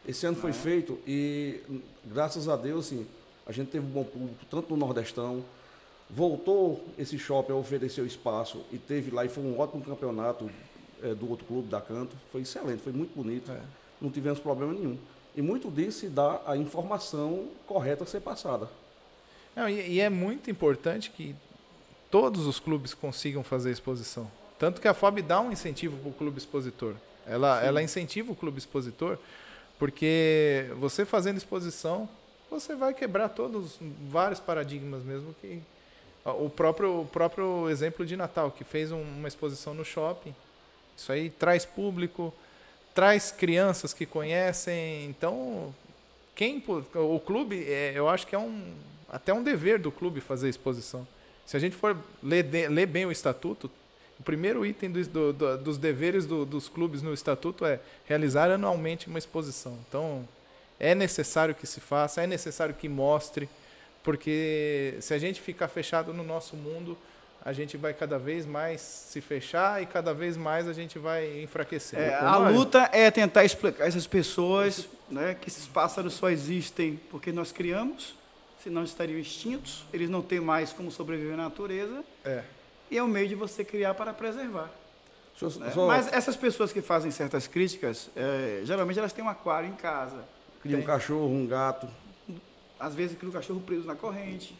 Esse 0.06 0.26
ano 0.26 0.36
É. 0.38 0.40
foi 0.40 0.52
feito 0.52 0.98
e, 1.06 1.60
graças 2.04 2.48
a 2.48 2.56
Deus, 2.56 2.86
assim, 2.86 3.06
a 3.46 3.50
gente 3.52 3.68
teve 3.70 3.84
um 3.84 3.90
bom 3.90 4.04
público, 4.04 4.44
tanto 4.48 4.70
no 4.70 4.76
Nordestão. 4.76 5.42
Voltou 6.10 6.82
esse 6.96 7.18
shopping 7.18 7.52
a 7.52 7.56
oferecer 7.56 8.00
o 8.00 8.06
espaço 8.06 8.62
e 8.72 8.78
teve 8.78 9.10
lá, 9.10 9.24
e 9.26 9.28
foi 9.28 9.42
um 9.44 9.58
ótimo 9.58 9.82
campeonato 9.84 10.48
eh, 11.02 11.14
do 11.14 11.28
outro 11.28 11.44
clube, 11.44 11.68
da 11.68 11.80
Canto. 11.82 12.16
Foi 12.32 12.40
excelente, 12.42 12.80
foi 12.80 12.92
muito 12.92 13.14
bonito. 13.14 13.50
É. 13.52 13.60
Não 14.00 14.08
tivemos 14.10 14.38
problema 14.38 14.72
nenhum. 14.72 14.96
E 15.38 15.42
muito 15.42 15.70
disso 15.70 16.00
se 16.00 16.08
dá 16.08 16.40
a 16.44 16.56
informação 16.56 17.46
correta 17.64 18.02
a 18.02 18.06
ser 18.08 18.18
passada. 18.18 18.68
Não, 19.54 19.68
e, 19.68 19.92
e 19.92 20.00
é 20.00 20.10
muito 20.10 20.50
importante 20.50 21.10
que 21.10 21.32
todos 22.10 22.44
os 22.44 22.58
clubes 22.58 22.92
consigam 22.92 23.44
fazer 23.44 23.70
exposição. 23.70 24.28
Tanto 24.58 24.80
que 24.80 24.88
a 24.88 24.92
FOB 24.94 25.22
dá 25.22 25.40
um 25.40 25.52
incentivo 25.52 25.96
para 25.98 26.08
o 26.10 26.12
clube 26.12 26.38
expositor. 26.38 26.96
Ela, 27.24 27.62
ela 27.62 27.80
incentiva 27.80 28.32
o 28.32 28.34
clube 28.34 28.58
expositor, 28.58 29.16
porque 29.78 30.66
você 30.80 31.04
fazendo 31.04 31.36
exposição, 31.36 32.08
você 32.50 32.74
vai 32.74 32.92
quebrar 32.92 33.28
todos 33.28 33.78
vários 34.10 34.40
paradigmas 34.40 35.04
mesmo 35.04 35.32
que 35.40 35.62
o 36.24 36.50
próprio, 36.50 37.02
o 37.02 37.06
próprio 37.06 37.70
exemplo 37.70 38.04
de 38.04 38.16
Natal, 38.16 38.50
que 38.50 38.64
fez 38.64 38.90
um- 38.90 39.00
uma 39.02 39.28
exposição 39.28 39.72
no 39.72 39.84
shopping. 39.84 40.34
Isso 40.96 41.12
aí 41.12 41.30
traz 41.30 41.64
público, 41.64 42.34
traz 42.98 43.30
crianças 43.30 43.94
que 43.94 44.04
conhecem. 44.04 45.04
Então, 45.06 45.72
quem 46.34 46.60
o 46.96 47.20
clube, 47.20 47.64
é, 47.68 47.92
eu 47.94 48.08
acho 48.08 48.26
que 48.26 48.34
é 48.34 48.38
um 48.40 48.74
até 49.08 49.32
um 49.32 49.40
dever 49.40 49.78
do 49.78 49.92
clube 49.92 50.20
fazer 50.20 50.48
exposição. 50.48 51.06
Se 51.46 51.56
a 51.56 51.60
gente 51.60 51.76
for 51.76 51.96
ler, 52.20 52.44
ler 52.68 52.86
bem 52.86 53.06
o 53.06 53.12
estatuto, 53.12 53.70
o 54.18 54.22
primeiro 54.24 54.66
item 54.66 54.90
dos- 54.90 55.06
do- 55.06 55.32
do- 55.32 55.58
dos 55.58 55.78
deveres 55.78 56.26
do- 56.26 56.44
dos 56.44 56.68
clubes 56.68 57.00
no 57.00 57.14
estatuto 57.14 57.64
é 57.64 57.78
realizar 58.04 58.50
anualmente 58.50 59.06
uma 59.06 59.18
exposição. 59.20 59.78
Então, 59.88 60.28
é 60.80 60.92
necessário 60.92 61.54
que 61.54 61.68
se 61.68 61.78
faça, 61.78 62.20
é 62.20 62.26
necessário 62.26 62.74
que 62.74 62.88
mostre, 62.88 63.48
porque 64.02 64.96
se 65.00 65.14
a 65.14 65.18
gente 65.18 65.40
ficar 65.40 65.68
fechado 65.68 66.12
no 66.12 66.24
nosso 66.24 66.56
mundo, 66.56 66.98
a 67.44 67.52
gente 67.52 67.76
vai 67.76 67.94
cada 67.94 68.18
vez 68.18 68.44
mais 68.44 68.80
se 68.80 69.20
fechar 69.20 69.82
e 69.82 69.86
cada 69.86 70.12
vez 70.12 70.36
mais 70.36 70.68
a 70.68 70.72
gente 70.72 70.98
vai 70.98 71.42
enfraquecer. 71.42 71.98
É, 71.98 72.14
a 72.14 72.36
luta 72.36 72.88
é 72.92 73.10
tentar 73.10 73.44
explicar 73.44 73.84
a 73.84 73.86
essas 73.86 74.06
pessoas 74.06 74.88
né, 75.08 75.34
que 75.40 75.48
esses 75.48 75.66
pássaros 75.66 76.14
só 76.14 76.28
existem 76.30 77.00
porque 77.10 77.32
nós 77.32 77.52
criamos, 77.52 78.14
senão 78.62 78.82
estariam 78.84 79.18
extintos, 79.18 79.84
eles 79.92 80.10
não 80.10 80.20
têm 80.20 80.40
mais 80.40 80.72
como 80.72 80.90
sobreviver 80.90 81.36
na 81.36 81.44
natureza, 81.44 82.04
É. 82.24 82.42
e 82.90 82.98
é 82.98 83.02
um 83.02 83.08
meio 83.08 83.28
de 83.28 83.34
você 83.34 83.64
criar 83.64 83.94
para 83.94 84.12
preservar. 84.12 84.70
Eu 85.40 85.48
né? 85.50 85.70
só- 85.72 85.86
Mas 85.86 86.12
essas 86.12 86.36
pessoas 86.36 86.72
que 86.72 86.82
fazem 86.82 87.10
certas 87.12 87.46
críticas, 87.46 88.10
é, 88.16 88.60
geralmente 88.64 88.98
elas 88.98 89.12
têm 89.12 89.24
um 89.24 89.28
aquário 89.28 89.68
em 89.68 89.74
casa. 89.74 90.24
Cria 90.60 90.76
um 90.76 90.82
cachorro, 90.82 91.28
um 91.28 91.46
gato. 91.46 91.88
Às 92.80 92.94
vezes 92.94 93.16
cria 93.16 93.30
um 93.30 93.32
cachorro 93.32 93.60
preso 93.60 93.86
na 93.86 93.94
corrente. 93.94 94.56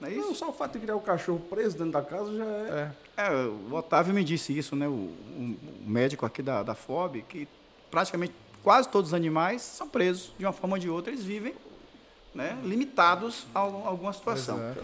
Não 0.00 0.08
é 0.08 0.10
Não, 0.12 0.20
isso? 0.22 0.34
só 0.34 0.50
o 0.50 0.52
fato 0.52 0.72
de 0.72 0.80
criar 0.80 0.96
o 0.96 1.00
cachorro 1.00 1.38
preso 1.48 1.76
dentro 1.78 1.92
da 1.92 2.02
casa 2.02 2.36
já 2.36 2.44
é. 2.44 2.92
É. 3.16 3.24
É, 3.26 3.30
o 3.46 3.72
Otávio 3.74 4.12
me 4.12 4.24
disse 4.24 4.56
isso, 4.56 4.74
né? 4.74 4.88
O, 4.88 4.92
o 4.92 5.56
médico 5.86 6.26
aqui 6.26 6.42
da, 6.42 6.62
da 6.62 6.74
FOB, 6.74 7.22
que 7.28 7.46
praticamente 7.90 8.32
quase 8.62 8.88
todos 8.88 9.10
os 9.10 9.14
animais 9.14 9.62
são 9.62 9.88
presos 9.88 10.32
de 10.38 10.44
uma 10.44 10.52
forma 10.52 10.76
ou 10.76 10.80
de 10.80 10.90
outra, 10.90 11.12
eles 11.12 11.24
vivem 11.24 11.54
né, 12.34 12.58
limitados 12.64 13.46
a 13.54 13.60
al- 13.60 13.86
alguma 13.86 14.12
situação. 14.12 14.58
Exato. 14.58 14.80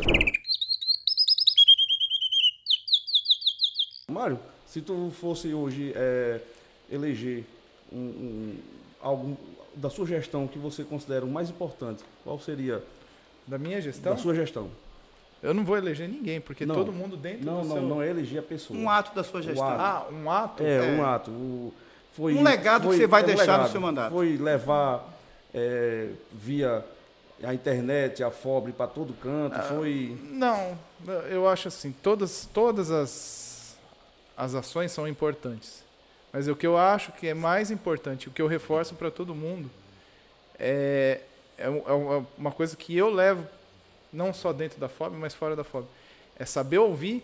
Mário, 4.08 4.38
se 4.66 4.80
tu 4.80 5.12
fosse 5.20 5.52
hoje 5.54 5.92
é, 5.94 6.40
eleger 6.90 7.44
um, 7.92 7.98
um, 7.98 8.58
algum 9.00 9.36
da 9.74 9.88
sua 9.88 10.04
gestão 10.06 10.46
que 10.48 10.58
você 10.58 10.82
considera 10.84 11.24
o 11.24 11.30
mais 11.30 11.48
importante, 11.48 12.02
qual 12.24 12.38
seria 12.40 12.82
Da 13.46 13.56
minha 13.58 13.80
gestão, 13.80 14.12
da 14.14 14.18
sua 14.20 14.34
gestão? 14.34 14.68
Eu 15.42 15.54
não 15.54 15.64
vou 15.64 15.76
eleger 15.76 16.08
ninguém, 16.08 16.40
porque 16.40 16.66
Não. 16.66 16.74
todo 16.74 16.92
mundo 16.92 17.16
dentro 17.16 17.44
Não, 17.46 17.62
do 17.62 17.68
não, 17.68 17.74
seu... 17.76 17.82
não 17.82 18.02
é 18.02 18.08
eleger 18.10 18.40
a 18.40 18.42
pessoa. 18.42 18.78
Um 18.78 18.88
ato 18.90 19.14
da 19.14 19.22
sua 19.24 19.40
gestão. 19.42 19.66
Ah, 19.68 20.06
um 20.12 20.30
ato? 20.30 20.62
É, 20.62 20.76
É. 20.76 20.92
um 20.92 21.04
ato. 21.04 21.30
O- 21.30 21.72
foi, 22.12 22.34
Um 22.34 22.42
legado 22.42 22.82
que 22.82 22.86
foi- 22.88 22.96
você 22.98 23.06
vai 23.06 23.20
é 23.20 23.24
um 23.24 23.26
deixar 23.28 23.46
no 23.46 23.52
legado. 23.52 23.70
seu 23.72 23.80
mandato. 23.80 24.12
Foi 24.12 24.36
levar 24.36 25.08
é, 25.54 26.10
via 26.32 26.84
a 27.42 27.52
internet, 27.54 28.22
a 28.22 28.30
FOB 28.30 28.70
para 28.72 28.86
todo 28.86 29.12
canto, 29.14 29.56
Ah. 29.56 29.62
foi... 29.62 30.16
Não, 30.30 30.78
eu 31.28 31.48
acho 31.48 31.66
assim, 31.68 31.90
todas, 31.90 32.48
todas 32.52 32.90
as, 32.90 33.76
as 34.36 34.54
ações 34.54 34.92
são 34.92 35.08
importantes. 35.08 35.82
Mas 36.32 36.46
o 36.46 36.54
que 36.54 36.64
eu 36.66 36.76
acho 36.78 37.10
que 37.12 37.26
é 37.26 37.34
mais 37.34 37.70
importante, 37.72 38.28
o 38.28 38.30
que 38.30 38.40
eu 38.40 38.46
reforço 38.46 38.94
para 38.94 39.10
todo 39.10 39.34
mundo, 39.34 39.68
é, 40.58 41.20
é 41.58 41.64
é 41.66 42.24
uma 42.38 42.52
coisa 42.52 42.76
que 42.76 42.96
eu 42.96 43.10
levo, 43.10 43.44
não 44.12 44.32
só 44.32 44.52
dentro 44.52 44.80
da 44.80 44.88
FOB, 44.88 45.16
mas 45.16 45.34
fora 45.34 45.54
da 45.54 45.64
FOB. 45.64 45.86
É 46.36 46.44
saber 46.44 46.78
ouvir, 46.78 47.22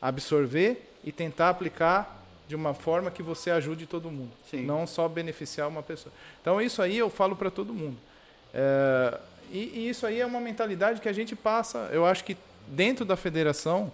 absorver 0.00 0.88
e 1.04 1.12
tentar 1.12 1.50
aplicar 1.50 2.20
de 2.48 2.56
uma 2.56 2.74
forma 2.74 3.10
que 3.10 3.22
você 3.22 3.50
ajude 3.50 3.86
todo 3.86 4.10
mundo. 4.10 4.32
Sim. 4.50 4.62
Não 4.62 4.86
só 4.86 5.08
beneficiar 5.08 5.68
uma 5.68 5.82
pessoa. 5.82 6.12
Então, 6.40 6.60
isso 6.60 6.82
aí 6.82 6.98
eu 6.98 7.08
falo 7.08 7.36
para 7.36 7.50
todo 7.50 7.72
mundo. 7.72 7.96
É, 8.52 9.18
e, 9.52 9.58
e 9.58 9.88
isso 9.88 10.04
aí 10.04 10.20
é 10.20 10.26
uma 10.26 10.40
mentalidade 10.40 11.00
que 11.00 11.08
a 11.08 11.12
gente 11.12 11.36
passa. 11.36 11.88
Eu 11.92 12.04
acho 12.04 12.24
que 12.24 12.36
dentro 12.66 13.04
da 13.04 13.16
federação, 13.16 13.92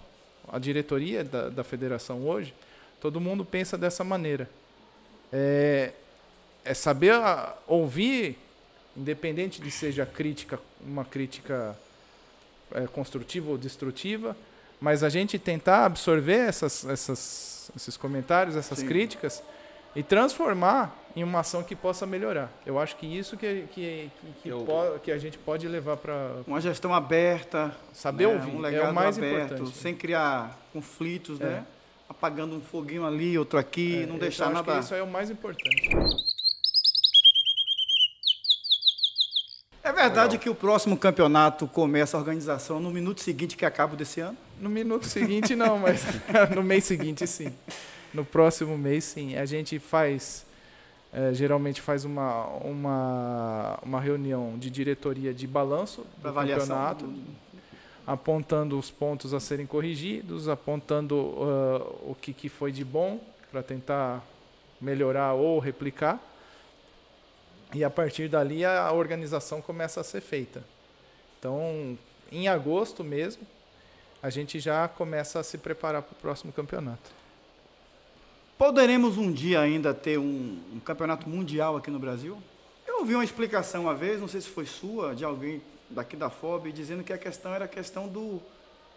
a 0.51 0.57
diretoria 0.57 1.23
da, 1.23 1.49
da 1.49 1.63
federação 1.63 2.27
hoje, 2.27 2.53
todo 2.99 3.21
mundo 3.21 3.45
pensa 3.45 3.77
dessa 3.77 4.03
maneira. 4.03 4.49
É, 5.31 5.91
é 6.65 6.73
saber 6.73 7.13
ah, 7.13 7.55
ouvir, 7.67 8.37
independente 8.95 9.61
de 9.61 9.69
seja 9.69 10.05
crítica, 10.05 10.59
uma 10.81 11.05
crítica 11.05 11.77
é, 12.73 12.87
construtiva 12.87 13.49
ou 13.51 13.57
destrutiva, 13.57 14.35
mas 14.79 15.03
a 15.03 15.09
gente 15.09 15.39
tentar 15.39 15.85
absorver 15.85 16.47
essas, 16.47 16.85
essas, 16.85 17.71
esses 17.75 17.97
comentários, 17.97 18.55
essas 18.55 18.79
Sim. 18.79 18.87
críticas 18.87 19.41
e 19.95 20.03
transformar 20.03 20.95
em 21.15 21.23
uma 21.23 21.39
ação 21.39 21.63
que 21.63 21.75
possa 21.75 22.05
melhorar. 22.05 22.51
Eu 22.65 22.77
acho 22.77 22.95
que 22.97 23.07
isso 23.07 23.35
que, 23.35 23.63
que, 23.73 24.11
que, 24.21 24.27
que, 24.43 24.49
Eu- 24.49 24.59
po- 24.59 24.99
que 24.99 25.11
a 25.11 25.17
gente 25.17 25.37
pode 25.39 25.67
levar 25.67 25.97
para 25.97 26.41
Uma 26.45 26.61
gestão 26.61 26.93
aberta, 26.93 27.75
saber 27.93 28.27
né, 28.27 28.33
ouvir. 28.35 28.51
um 28.51 28.59
é 28.59 28.69
legado 28.69 28.91
o 28.91 28.93
mais 28.93 29.17
aberto, 29.17 29.53
importante. 29.55 29.77
sem 29.77 29.95
criar 29.95 30.55
conflitos, 30.71 31.41
É. 31.41 31.45
né? 31.45 31.65
Apagando 32.09 32.55
um 32.55 32.61
foguinho 32.61 33.05
ali, 33.05 33.37
outro 33.37 33.57
aqui, 33.59 34.03
É, 34.03 34.05
não 34.05 34.15
eu 34.15 34.19
deixar 34.21 34.45
acho 34.51 34.63
que 34.63 34.67
nada. 34.69 34.79
isso 34.79 34.93
é 34.93 35.01
o 35.03 35.07
mais 35.07 35.29
importante. 35.29 35.89
É 39.87 39.93
verdade 39.93 40.37
que 40.37 40.49
o 40.49 40.53
próximo 40.53 40.97
campeonato 40.97 41.65
começa 41.65 42.17
a 42.17 42.19
organização 42.19 42.77
no 42.77 42.91
minuto 42.91 43.21
seguinte 43.21 43.55
que 43.55 43.65
acaba 43.65 43.95
desse 43.95 44.19
ano? 44.19 44.37
No 44.59 44.69
minuto 44.69 45.05
seguinte 45.05 45.55
não, 45.55 45.79
mas 45.79 46.03
no 46.53 46.61
mês 46.61 46.83
seguinte 46.83 47.25
sim. 47.25 47.53
No 48.13 48.25
próximo 48.25 48.77
mês 48.77 49.05
sim. 49.05 49.37
A 49.37 49.45
gente 49.45 49.79
faz, 49.79 50.45
eh, 51.13 51.33
geralmente 51.33 51.79
faz 51.79 52.03
uma, 52.03 52.47
uma, 52.57 53.79
uma 53.81 54.01
reunião 54.01 54.57
de 54.57 54.69
diretoria 54.69 55.33
de 55.33 55.47
balanço 55.47 56.05
do 56.21 56.27
avaliação. 56.27 56.67
campeonato, 56.67 57.13
apontando 58.05 58.77
os 58.77 58.91
pontos 58.91 59.33
a 59.33 59.39
serem 59.39 59.65
corrigidos, 59.65 60.49
apontando 60.49 61.33
ah, 61.39 61.93
o 62.01 62.13
que, 62.13 62.33
que 62.33 62.49
foi 62.49 62.73
de 62.73 62.83
bom 62.83 63.21
para 63.49 63.63
tentar 63.63 64.21
melhorar 64.81 65.31
ou 65.31 65.59
replicar. 65.59 66.19
E 67.73 67.83
a 67.83 67.89
partir 67.89 68.29
dali 68.29 68.63
a 68.63 68.91
organização 68.91 69.61
começa 69.61 69.99
a 70.01 70.03
ser 70.03 70.21
feita. 70.21 70.63
Então, 71.39 71.97
em 72.31 72.47
agosto 72.47 73.03
mesmo, 73.03 73.43
a 74.23 74.29
gente 74.29 74.59
já 74.59 74.87
começa 74.87 75.39
a 75.39 75.43
se 75.43 75.57
preparar 75.57 76.01
para 76.01 76.13
o 76.13 76.15
próximo 76.15 76.51
campeonato. 76.51 77.11
Poderemos 78.57 79.17
um 79.17 79.31
dia 79.31 79.59
ainda 79.61 79.93
ter 79.93 80.17
um, 80.17 80.57
um 80.73 80.79
campeonato 80.79 81.29
mundial 81.29 81.75
aqui 81.77 81.91
no 81.91 81.99
Brasil? 81.99 82.37
Eu 82.87 82.99
ouvi 82.99 83.13
uma 83.13 83.23
explicação 83.23 83.83
uma 83.83 83.93
vez, 83.93 84.19
não 84.19 84.27
sei 84.27 84.41
se 84.41 84.47
foi 84.49 84.65
sua, 84.65 85.13
de 85.13 85.23
alguém 85.23 85.61
daqui 85.89 86.15
da 86.15 86.29
FOB 86.29 86.71
dizendo 86.71 87.03
que 87.03 87.13
a 87.13 87.17
questão 87.17 87.53
era 87.53 87.65
a 87.65 87.67
questão 87.67 88.07
do, 88.07 88.41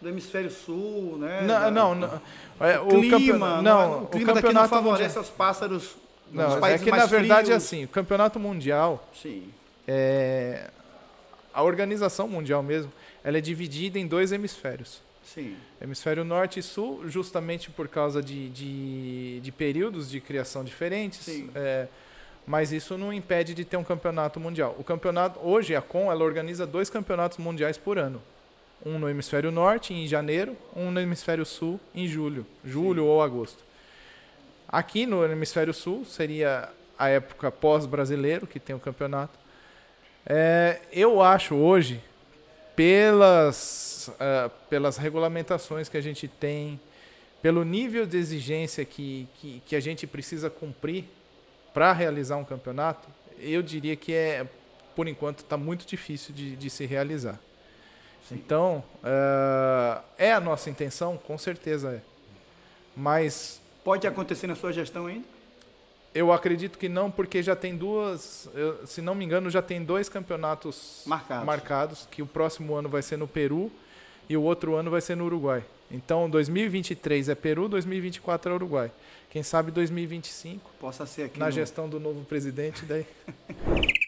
do 0.01 0.09
hemisfério 0.09 0.49
sul, 0.49 1.17
né? 1.19 1.41
Não, 1.41 1.47
Da- 1.59 1.71
não, 1.71 1.93
não. 1.95 2.21
É, 2.59 2.79
o 2.79 2.87
clima, 2.87 3.17
campeonato- 3.19 3.61
não, 3.63 3.91
não, 3.91 4.03
o 4.03 4.07
clima 4.07 4.33
daqui 4.33 4.47
não 4.47 4.53
campeonato 4.63 4.69
favorece 4.69 5.03
mundial- 5.03 5.19
aos 5.19 5.29
pássaros 5.29 5.95
Não, 6.31 6.65
é 6.65 6.77
que 6.77 6.89
na 6.91 7.05
verdade 7.05 7.51
é 7.51 7.53
frios. 7.53 7.63
assim, 7.63 7.83
o 7.83 7.87
campeonato 7.87 8.39
mundial, 8.39 9.07
Sim, 9.13 9.49
é, 9.87 10.69
a 11.53 11.61
organização 11.63 12.27
mundial 12.27 12.63
mesmo, 12.63 12.91
ela 13.23 13.37
é 13.37 13.41
dividida 13.41 13.99
em 13.99 14.07
dois 14.07 14.31
hemisférios. 14.31 15.01
sim, 15.23 15.55
Hemisfério 15.81 16.23
norte 16.23 16.59
e 16.59 16.63
sul, 16.63 17.07
justamente 17.07 17.69
por 17.69 17.87
causa 17.87 18.21
de, 18.21 18.49
de, 18.49 19.39
de 19.41 19.51
períodos 19.51 20.09
de 20.09 20.19
criação 20.21 20.63
diferentes. 20.63 21.19
Sim. 21.19 21.49
é, 21.55 21.87
mas 22.45 22.71
isso 22.71 22.97
não 22.97 23.13
impede 23.13 23.53
de 23.53 23.63
ter 23.63 23.77
um 23.77 23.83
campeonato 23.83 24.39
mundial. 24.39 24.75
O 24.79 24.83
campeonato 24.83 25.39
hoje 25.43 25.75
a 25.75 25.81
Com 25.81 26.11
ela 26.11 26.23
organiza 26.23 26.65
dois 26.65 26.89
campeonatos 26.89 27.37
mundiais 27.37 27.77
por 27.77 27.97
ano. 27.99 28.21
Um 28.83 28.97
no 28.97 29.07
hemisfério 29.07 29.51
norte 29.51 29.93
em 29.93 30.07
janeiro, 30.07 30.57
um 30.75 30.89
no 30.89 30.99
hemisfério 30.99 31.45
sul 31.45 31.79
em 31.93 32.07
julho, 32.07 32.45
julho 32.65 33.05
ou 33.05 33.21
agosto. 33.21 33.63
Aqui 34.71 35.05
no 35.05 35.25
hemisfério 35.25 35.73
sul 35.73 36.05
seria 36.05 36.69
a 36.97 37.09
época 37.09 37.51
pós-brasileiro 37.51 38.47
que 38.47 38.59
tem 38.59 38.73
o 38.73 38.79
campeonato. 38.79 39.37
É, 40.25 40.79
eu 40.93 41.21
acho 41.21 41.55
hoje 41.55 42.01
pelas, 42.73 44.09
ah, 44.17 44.49
pelas 44.69 44.95
regulamentações 44.95 45.89
que 45.89 45.97
a 45.97 46.01
gente 46.01 46.27
tem, 46.27 46.79
pelo 47.41 47.65
nível 47.65 48.05
de 48.05 48.17
exigência 48.17 48.85
que, 48.85 49.27
que, 49.35 49.61
que 49.65 49.75
a 49.75 49.79
gente 49.79 50.07
precisa 50.07 50.49
cumprir 50.49 51.05
para 51.73 51.91
realizar 51.91 52.37
um 52.37 52.45
campeonato, 52.45 53.09
eu 53.39 53.61
diria 53.61 53.95
que 53.95 54.13
é, 54.13 54.47
por 54.95 55.07
enquanto, 55.07 55.39
está 55.39 55.57
muito 55.57 55.85
difícil 55.85 56.33
de, 56.33 56.55
de 56.55 56.69
se 56.69 56.85
realizar. 56.85 57.37
Então, 58.31 58.81
ah, 59.03 60.01
é 60.17 60.31
a 60.31 60.39
nossa 60.39 60.69
intenção? 60.69 61.17
Com 61.17 61.37
certeza 61.37 61.91
é. 61.91 62.01
Mas 62.95 63.59
Pode 63.83 64.05
acontecer 64.07 64.47
na 64.47 64.55
sua 64.55 64.71
gestão 64.71 65.07
ainda? 65.07 65.25
eu 66.13 66.29
acredito 66.33 66.77
que 66.77 66.89
não, 66.89 67.09
porque 67.09 67.41
já 67.41 67.55
tem 67.55 67.73
duas, 67.73 68.49
eu- 68.53 68.85
se 68.85 69.01
não 69.01 69.15
me 69.15 69.23
engano, 69.23 69.49
já 69.49 69.61
tem 69.61 69.81
dois 69.81 70.09
campeonatos 70.09 71.03
Marcados. 71.05 71.45
marcados, 71.45 72.07
que 72.11 72.21
o 72.21 72.27
próximo 72.27 72.75
ano 72.75 72.89
vai 72.89 73.01
ser 73.01 73.15
no 73.15 73.29
Peru 73.29 73.71
e 74.27 74.35
o 74.35 74.41
outro 74.43 74.75
ano 74.75 74.91
vai 74.91 74.99
ser 74.99 75.15
no 75.15 75.23
Uruguai. 75.23 75.63
Então, 75.89 76.29
2023 76.29 77.29
é 77.29 77.35
Peru, 77.35 77.69
2024 77.69 78.51
é 78.51 78.55
Uruguai. 78.55 78.91
Quem 79.29 79.41
sabe 79.41 79.71
2025, 79.71 80.69
Possa 80.81 81.05
ser 81.05 81.23
aqui 81.23 81.39
na 81.39 81.45
no- 81.45 81.51
gestão 81.53 81.87
do 81.87 81.97
novo 81.97 82.25
presidente, 82.25 82.83
daí. 82.85 83.05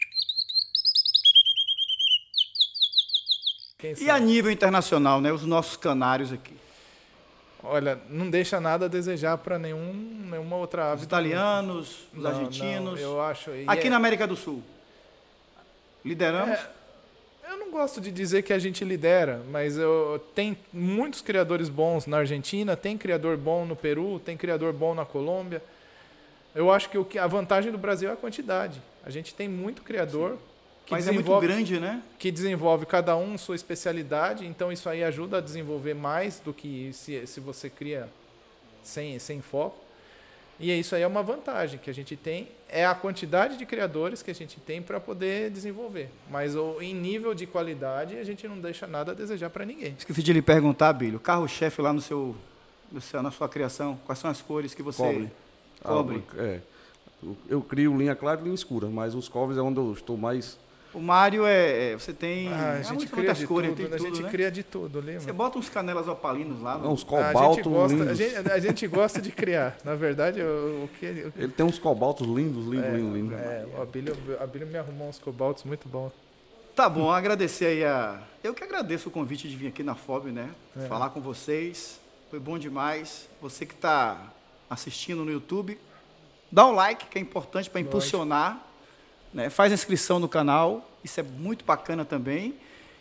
E 4.00 4.08
a 4.08 4.18
nível 4.18 4.50
internacional, 4.50 5.20
né? 5.20 5.30
Os 5.30 5.44
nossos 5.44 5.76
canários 5.76 6.32
aqui. 6.32 6.54
Olha, 7.66 7.98
não 8.10 8.28
deixa 8.28 8.60
nada 8.60 8.84
a 8.84 8.88
desejar 8.88 9.38
para 9.38 9.58
nenhum, 9.58 9.92
nenhuma 10.30 10.56
outra 10.56 10.92
ave. 10.92 10.98
Os 11.00 11.04
italianos, 11.04 12.06
os 12.14 12.22
Não, 12.22 12.30
argentinos. 12.30 13.00
não, 13.00 13.08
eu 13.08 13.20
acho. 13.22 13.50
e 13.50 13.64
Aqui 13.66 13.86
é- 13.86 13.90
na 13.90 13.96
América 13.96 14.26
do 14.26 14.36
Sul. 14.36 14.62
Lideramos? 16.04 16.58
É, 16.58 16.68
eu 17.50 17.56
não 17.56 17.70
gosto 17.70 18.00
de 18.00 18.12
dizer 18.12 18.42
que 18.42 18.52
a 18.52 18.58
gente 18.58 18.84
lidera, 18.84 19.40
mas 19.50 19.78
eu, 19.78 20.22
tem 20.34 20.56
muitos 20.72 21.22
criadores 21.22 21.70
bons 21.70 22.06
na 22.06 22.18
Argentina, 22.18 22.76
tem 22.76 22.98
criador 22.98 23.36
bom 23.38 23.64
no 23.64 23.74
Peru, 23.74 24.20
tem 24.22 24.36
criador 24.36 24.72
bom 24.74 24.94
na 24.94 25.06
Colômbia. 25.06 25.62
Eu 26.54 26.70
acho 26.70 26.90
que, 26.90 26.98
o 26.98 27.04
que 27.04 27.18
a 27.18 27.26
vantagem 27.26 27.72
do 27.72 27.78
Brasil 27.78 28.10
é 28.10 28.12
a 28.12 28.16
quantidade. 28.16 28.80
A 29.04 29.10
gente 29.10 29.34
tem 29.34 29.48
muito 29.48 29.82
criador 29.82 30.38
que 30.86 30.92
Mas 30.92 31.06
é 31.08 31.12
muito 31.12 31.24
desenvolve, 31.24 31.46
grande, 31.46 31.80
né? 31.80 32.02
que 32.18 32.30
desenvolve 32.30 32.84
cada 32.86 33.16
um 33.16 33.38
sua 33.38 33.54
especialidade, 33.56 34.46
então 34.46 34.70
isso 34.70 34.88
aí 34.88 35.02
ajuda 35.02 35.38
a 35.38 35.40
desenvolver 35.40 35.94
mais 35.94 36.40
do 36.40 36.52
que 36.52 36.90
se, 36.92 37.26
se 37.26 37.40
você 37.40 37.70
cria 37.70 38.08
sem, 38.82 39.18
sem 39.18 39.40
foco. 39.40 39.82
E 40.60 40.70
isso 40.78 40.94
aí 40.94 41.02
é 41.02 41.06
uma 41.06 41.22
vantagem 41.22 41.80
que 41.80 41.90
a 41.90 41.92
gente 41.92 42.14
tem, 42.16 42.48
é 42.68 42.86
a 42.86 42.94
quantidade 42.94 43.56
de 43.56 43.66
criadores 43.66 44.22
que 44.22 44.30
a 44.30 44.34
gente 44.34 44.60
tem 44.60 44.80
para 44.80 45.00
poder 45.00 45.50
desenvolver. 45.50 46.08
Mas 46.30 46.54
o, 46.54 46.80
em 46.80 46.94
nível 46.94 47.34
de 47.34 47.44
qualidade, 47.46 48.16
a 48.18 48.22
gente 48.24 48.46
não 48.46 48.60
deixa 48.60 48.86
nada 48.86 49.10
a 49.12 49.14
desejar 49.14 49.50
para 49.50 49.64
ninguém. 49.64 49.96
Esqueci 49.98 50.22
de 50.22 50.32
lhe 50.32 50.40
perguntar, 50.42 50.92
Bilho. 50.92 51.16
O 51.16 51.20
carro-chefe 51.20 51.82
lá 51.82 51.92
no 51.92 52.00
seu, 52.00 52.36
no 52.92 53.00
seu- 53.00 53.20
na 53.22 53.32
sua 53.32 53.48
criação, 53.48 53.98
quais 54.06 54.18
são 54.20 54.30
as 54.30 54.40
cores 54.40 54.74
que 54.74 54.82
você. 54.82 55.02
Cobre. 55.02 55.32
Cobre. 55.82 56.22
Ah, 56.38 56.42
é. 56.44 56.60
Eu- 57.48 57.62
crio 57.62 57.96
linha 57.96 58.14
clara 58.14 58.40
e 58.40 58.44
linha 58.44 58.54
escura, 58.54 58.86
mas 58.88 59.14
os 59.14 59.28
covers 59.28 59.58
é 59.58 59.62
onde 59.62 59.78
eu 59.80 59.92
estou 59.92 60.16
mais. 60.16 60.56
O 60.94 61.00
Mário 61.00 61.44
é. 61.44 61.92
é- 61.92 61.94
Você 61.94 62.12
tem. 62.12 62.48
Ah, 62.52 62.74
a 62.76 62.78
é 62.78 62.82
gente 62.84 63.06
cria 63.06 63.16
muitas 63.16 63.38
de 63.38 63.46
cores, 63.46 63.70
tudo, 63.70 63.76
tem 63.76 63.88
né? 63.88 63.94
a 63.94 63.98
tudo, 63.98 64.08
gente 64.14 64.22
né? 64.22 64.30
cria 64.30 64.50
de 64.50 64.62
tudo 64.62 64.98
ali, 65.00 65.14
Você 65.18 65.32
bota 65.32 65.58
uns 65.58 65.68
canelas 65.68 66.06
opalinos 66.08 66.62
lá. 66.62 66.78
Não, 66.78 66.92
uns 66.92 67.04
A 67.12 67.16
gente, 67.22 67.32
cobaltos 67.32 67.66
gosta, 67.72 67.96
lindos. 67.96 68.10
a, 68.10 68.14
gente, 68.14 68.52
a 68.52 68.58
gente 68.58 68.86
gosta 68.86 69.20
de 69.20 69.30
criar. 69.32 69.76
Na 69.84 69.94
verdade, 69.94 70.40
o, 70.40 70.88
que... 70.98 71.12
que- 71.12 71.32
Ele 71.36 71.52
tem 71.52 71.66
uns 71.66 71.78
cobaltos 71.78 72.26
lindos, 72.26 72.66
lindos, 72.66 72.84
é, 72.86 72.96
lindos, 72.96 73.14
lindos. 73.14 73.38
é, 73.38 73.66
o 73.76 73.82
Abílio, 73.82 74.16
o 74.38 74.42
Abílio 74.42 74.66
me 74.68 74.78
arrumou 74.78 75.08
uns 75.08 75.18
cobaltos 75.18 75.64
muito 75.64 75.88
bons. 75.88 76.12
Tá 76.76 76.88
bom, 76.88 77.10
agradecer 77.10 77.66
aí 77.66 77.84
a. 77.84 78.20
Eu 78.42 78.52
que 78.52 78.62
agradeço 78.64 79.08
o 79.08 79.12
convite 79.12 79.48
de 79.48 79.54
vir 79.56 79.68
aqui 79.68 79.82
na 79.82 79.94
FOB, 79.94 80.30
né? 80.32 80.50
É. 80.76 80.86
Falar 80.86 81.10
com 81.10 81.20
vocês. 81.20 82.00
Foi 82.30 82.40
bom 82.40 82.58
demais. 82.58 83.28
Você 83.40 83.64
que 83.64 83.74
está 83.74 84.32
assistindo 84.68 85.24
no 85.24 85.30
YouTube, 85.30 85.78
dá 86.50 86.66
um 86.66 86.72
like, 86.72 87.06
que 87.06 87.16
é 87.18 87.20
importante 87.20 87.70
para 87.70 87.80
impulsionar. 87.80 88.60
Né? 89.34 89.50
Faz 89.50 89.72
inscrição 89.72 90.20
no 90.20 90.28
canal, 90.28 90.88
isso 91.02 91.18
é 91.18 91.22
muito 91.22 91.64
bacana 91.64 92.04
também. 92.04 92.54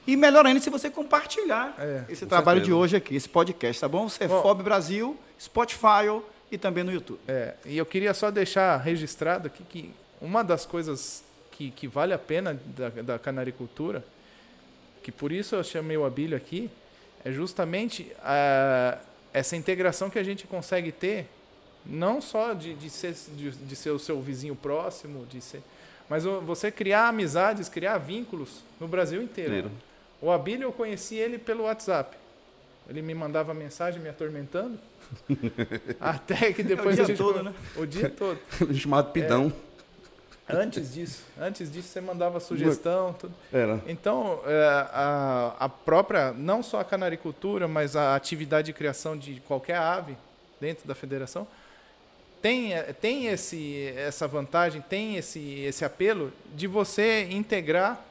E 0.05 0.17
melhor 0.17 0.45
ainda 0.45 0.59
se 0.59 0.69
você 0.69 0.89
compartilhar 0.89 1.73
É, 1.79 2.03
esse 2.09 2.25
com 2.25 2.29
trabalho 2.29 2.59
certeza. 2.59 2.65
de 2.65 2.73
hoje 2.73 2.95
aqui, 2.97 3.15
esse 3.15 3.29
podcast, 3.29 3.79
tá 3.79 3.87
bom? 3.87 4.09
Você 4.09 4.25
é 4.25 4.27
Bom. 4.27 4.55
Brasil, 4.55 5.15
Spotify 5.39 6.21
e 6.51 6.57
também 6.57 6.83
no 6.83 6.91
YouTube. 6.91 7.19
É, 7.25 7.53
e 7.65 7.77
eu 7.77 7.85
queria 7.85 8.13
só 8.13 8.29
deixar 8.29 8.75
registrado 8.77 9.47
aqui 9.47 9.63
que 9.63 9.93
uma 10.19 10.43
das 10.43 10.65
coisas 10.65 11.23
que, 11.51 11.71
que 11.71 11.87
vale 11.87 12.13
a 12.13 12.19
pena 12.19 12.59
da, 12.65 12.89
da 12.89 13.19
canaricultura, 13.19 14.03
que 15.01 15.11
por 15.11 15.31
isso 15.31 15.55
eu 15.55 15.63
chamei 15.63 15.95
o 15.95 16.03
Abílio 16.05 16.35
aqui, 16.35 16.69
é 17.23 17.31
justamente 17.31 18.11
a, 18.21 18.97
essa 19.31 19.55
integração 19.55 20.09
que 20.09 20.19
a 20.19 20.23
gente 20.23 20.45
consegue 20.47 20.91
ter, 20.91 21.27
não 21.85 22.19
só 22.21 22.53
de, 22.53 22.73
de, 22.73 22.89
ser, 22.89 23.15
de, 23.35 23.51
de 23.51 23.75
ser 23.75 23.91
o 23.91 23.99
seu 23.99 24.21
vizinho 24.21 24.55
próximo, 24.55 25.25
de 25.27 25.39
ser, 25.39 25.61
mas 26.09 26.25
o- 26.25 26.41
você 26.41 26.71
criar 26.71 27.07
amizades, 27.07 27.69
criar 27.69 27.97
vínculos 27.97 28.61
no 28.79 28.87
Brasil 28.87 29.21
inteiro. 29.21 29.51
Inteiro. 29.51 29.71
O 30.21 30.31
Abílio, 30.31 30.63
eu 30.67 30.71
conheci 30.71 31.15
ele 31.15 31.37
pelo 31.37 31.63
WhatsApp. 31.63 32.15
Ele 32.89 33.01
me 33.01 33.13
mandava 33.13 33.53
mensagem 33.53 34.01
me 34.01 34.09
atormentando. 34.09 34.77
Até 35.99 36.51
que 36.53 36.63
depois 36.63 36.95
dia 36.95 37.03
a 37.03 37.07
gente 37.07 37.17
todo, 37.17 37.43
né? 37.43 37.53
O 37.75 37.85
dia 37.85 38.09
todo. 38.09 38.39
Chamado 38.75 39.11
Pidão. 39.11 39.51
Antes 40.49 40.93
disso, 40.93 41.23
antes 41.39 41.71
disso 41.71 41.87
você 41.87 42.01
mandava 42.01 42.37
sugestão, 42.41 43.13
tudo. 43.13 43.33
Era. 43.51 43.81
Então, 43.87 44.41
é, 44.45 44.65
a, 44.91 45.55
a 45.57 45.69
própria, 45.69 46.33
não 46.33 46.61
só 46.61 46.81
a 46.81 46.83
canaricultura, 46.83 47.65
mas 47.65 47.95
a 47.95 48.13
atividade 48.13 48.65
de 48.67 48.73
criação 48.73 49.17
de 49.17 49.39
qualquer 49.47 49.77
ave 49.77 50.17
dentro 50.59 50.85
da 50.85 50.93
federação, 50.93 51.47
tem, 52.43 52.73
tem 52.99 53.27
esse, 53.27 53.93
essa 53.95 54.27
vantagem, 54.27 54.81
tem 54.81 55.15
esse, 55.15 55.39
esse 55.61 55.85
apelo 55.85 56.33
de 56.53 56.67
você 56.67 57.23
integrar 57.31 58.05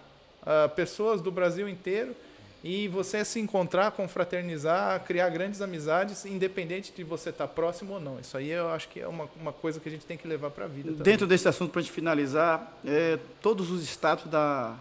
ah, 0.45 0.71
pessoas 0.75 1.21
do 1.21 1.31
Brasil 1.31 1.68
inteiro 1.68 2.16
e 2.64 2.88
você 2.88 3.25
se 3.27 3.38
encontrar, 3.38 3.90
confraternizar, 3.90 5.05
criar 5.05 5.29
grandes 5.29 5.61
amizades, 5.61 6.25
independente 6.25 6.95
de 6.97 7.05
você 7.05 7.29
estar 7.29 7.47
próximo 7.47 7.92
ou 7.92 8.01
não. 8.01 8.18
Isso 8.21 8.35
aí 8.38 8.51
eu 8.51 8.71
acho 8.71 8.88
que 8.88 9.01
é 9.01 9.07
uma, 9.07 9.29
uma 9.38 9.53
coisa 9.53 9.79
que 9.79 9.88
a 9.90 9.92
gente 9.92 10.07
tem 10.07 10.16
que 10.16 10.27
levar 10.27 10.49
para 10.49 10.64
a 10.64 10.68
vida. 10.68 10.92
Dentro 11.05 11.27
desse 11.27 11.47
assunto, 11.47 11.71
para 11.71 11.81
a 11.81 11.83
gente 11.83 11.92
finalizar, 11.92 12.73
é, 12.87 13.18
todos 13.42 13.71
os 13.71 13.83
estados 13.83 14.25
da, 14.31 14.77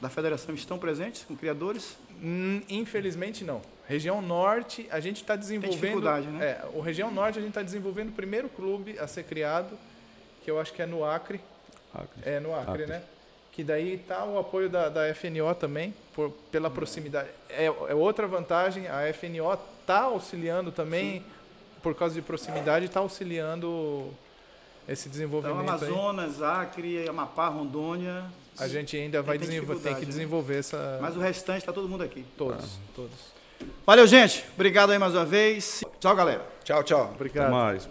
da 0.00 0.08
federação 0.08 0.54
estão 0.56 0.76
presentes 0.76 1.22
com 1.22 1.36
criadores? 1.36 1.96
Hum, 2.22 2.62
Infelizmente 2.68 3.44
não. 3.44 3.60
Região 3.86 4.20
Norte, 4.20 4.86
a 4.90 5.00
gente 5.00 5.16
está 5.22 5.34
desenvolvendo. 5.34 5.80
dificuldade, 5.80 6.26
né? 6.26 6.44
É, 6.46 6.64
o 6.74 6.80
Região 6.80 7.10
Norte 7.10 7.38
a 7.38 7.40
gente 7.40 7.50
está 7.50 7.62
desenvolvendo 7.62 8.10
o 8.10 8.12
primeiro 8.12 8.48
clube 8.50 8.98
a 8.98 9.06
ser 9.06 9.24
criado, 9.24 9.78
que 10.44 10.50
eu 10.50 10.60
acho 10.60 10.72
que 10.74 10.82
é 10.82 10.86
no 10.86 11.04
Acre. 11.04 11.40
Acre. 11.94 12.20
É 12.22 12.38
no 12.38 12.54
Acre, 12.54 12.70
Acre. 12.82 12.86
né? 12.86 13.02
Que 13.50 13.64
daí 13.64 13.94
está 13.94 14.24
o 14.24 14.38
apoio 14.38 14.68
da, 14.68 14.88
da 14.90 15.12
FNO 15.14 15.54
também, 15.54 15.94
por, 16.14 16.30
pela 16.52 16.68
proximidade. 16.70 17.28
É, 17.48 17.64
é 17.64 17.94
outra 17.94 18.26
vantagem, 18.26 18.86
a 18.88 19.10
FNO 19.12 19.52
está 19.80 20.02
auxiliando 20.02 20.70
também, 20.70 21.24
por 21.82 21.94
causa 21.94 22.14
de 22.14 22.20
proximidade, 22.22 22.84
está 22.84 23.00
auxiliando 23.00 24.12
esse 24.86 25.08
Então, 25.08 25.12
desenvolvimento 25.12 25.60
aí. 25.60 25.88
Amazonas, 25.90 26.42
Acre, 26.42 27.08
Amapá, 27.08 27.48
Rondônia. 27.48 28.24
A 28.60 28.68
gente 28.68 28.96
ainda 28.96 29.22
vai 29.22 29.38
tem 29.38 29.48
tem 29.48 29.60
que 29.60 30.00
né? 30.00 30.06
desenvolver 30.06 30.58
essa. 30.58 30.98
Mas 31.00 31.16
o 31.16 31.20
restante 31.20 31.58
está 31.58 31.72
todo 31.72 31.88
mundo 31.88 32.02
aqui. 32.02 32.24
Todos, 32.36 32.78
todos. 32.94 33.38
Valeu, 33.86 34.06
gente. 34.06 34.44
Obrigado 34.54 34.90
aí 34.90 34.98
mais 34.98 35.14
uma 35.14 35.24
vez. 35.24 35.82
Tchau, 36.00 36.14
galera. 36.14 36.44
Tchau, 36.64 36.82
tchau. 36.82 37.12
Obrigado. 37.14 37.46
Até 37.46 37.52
mais. 37.52 37.88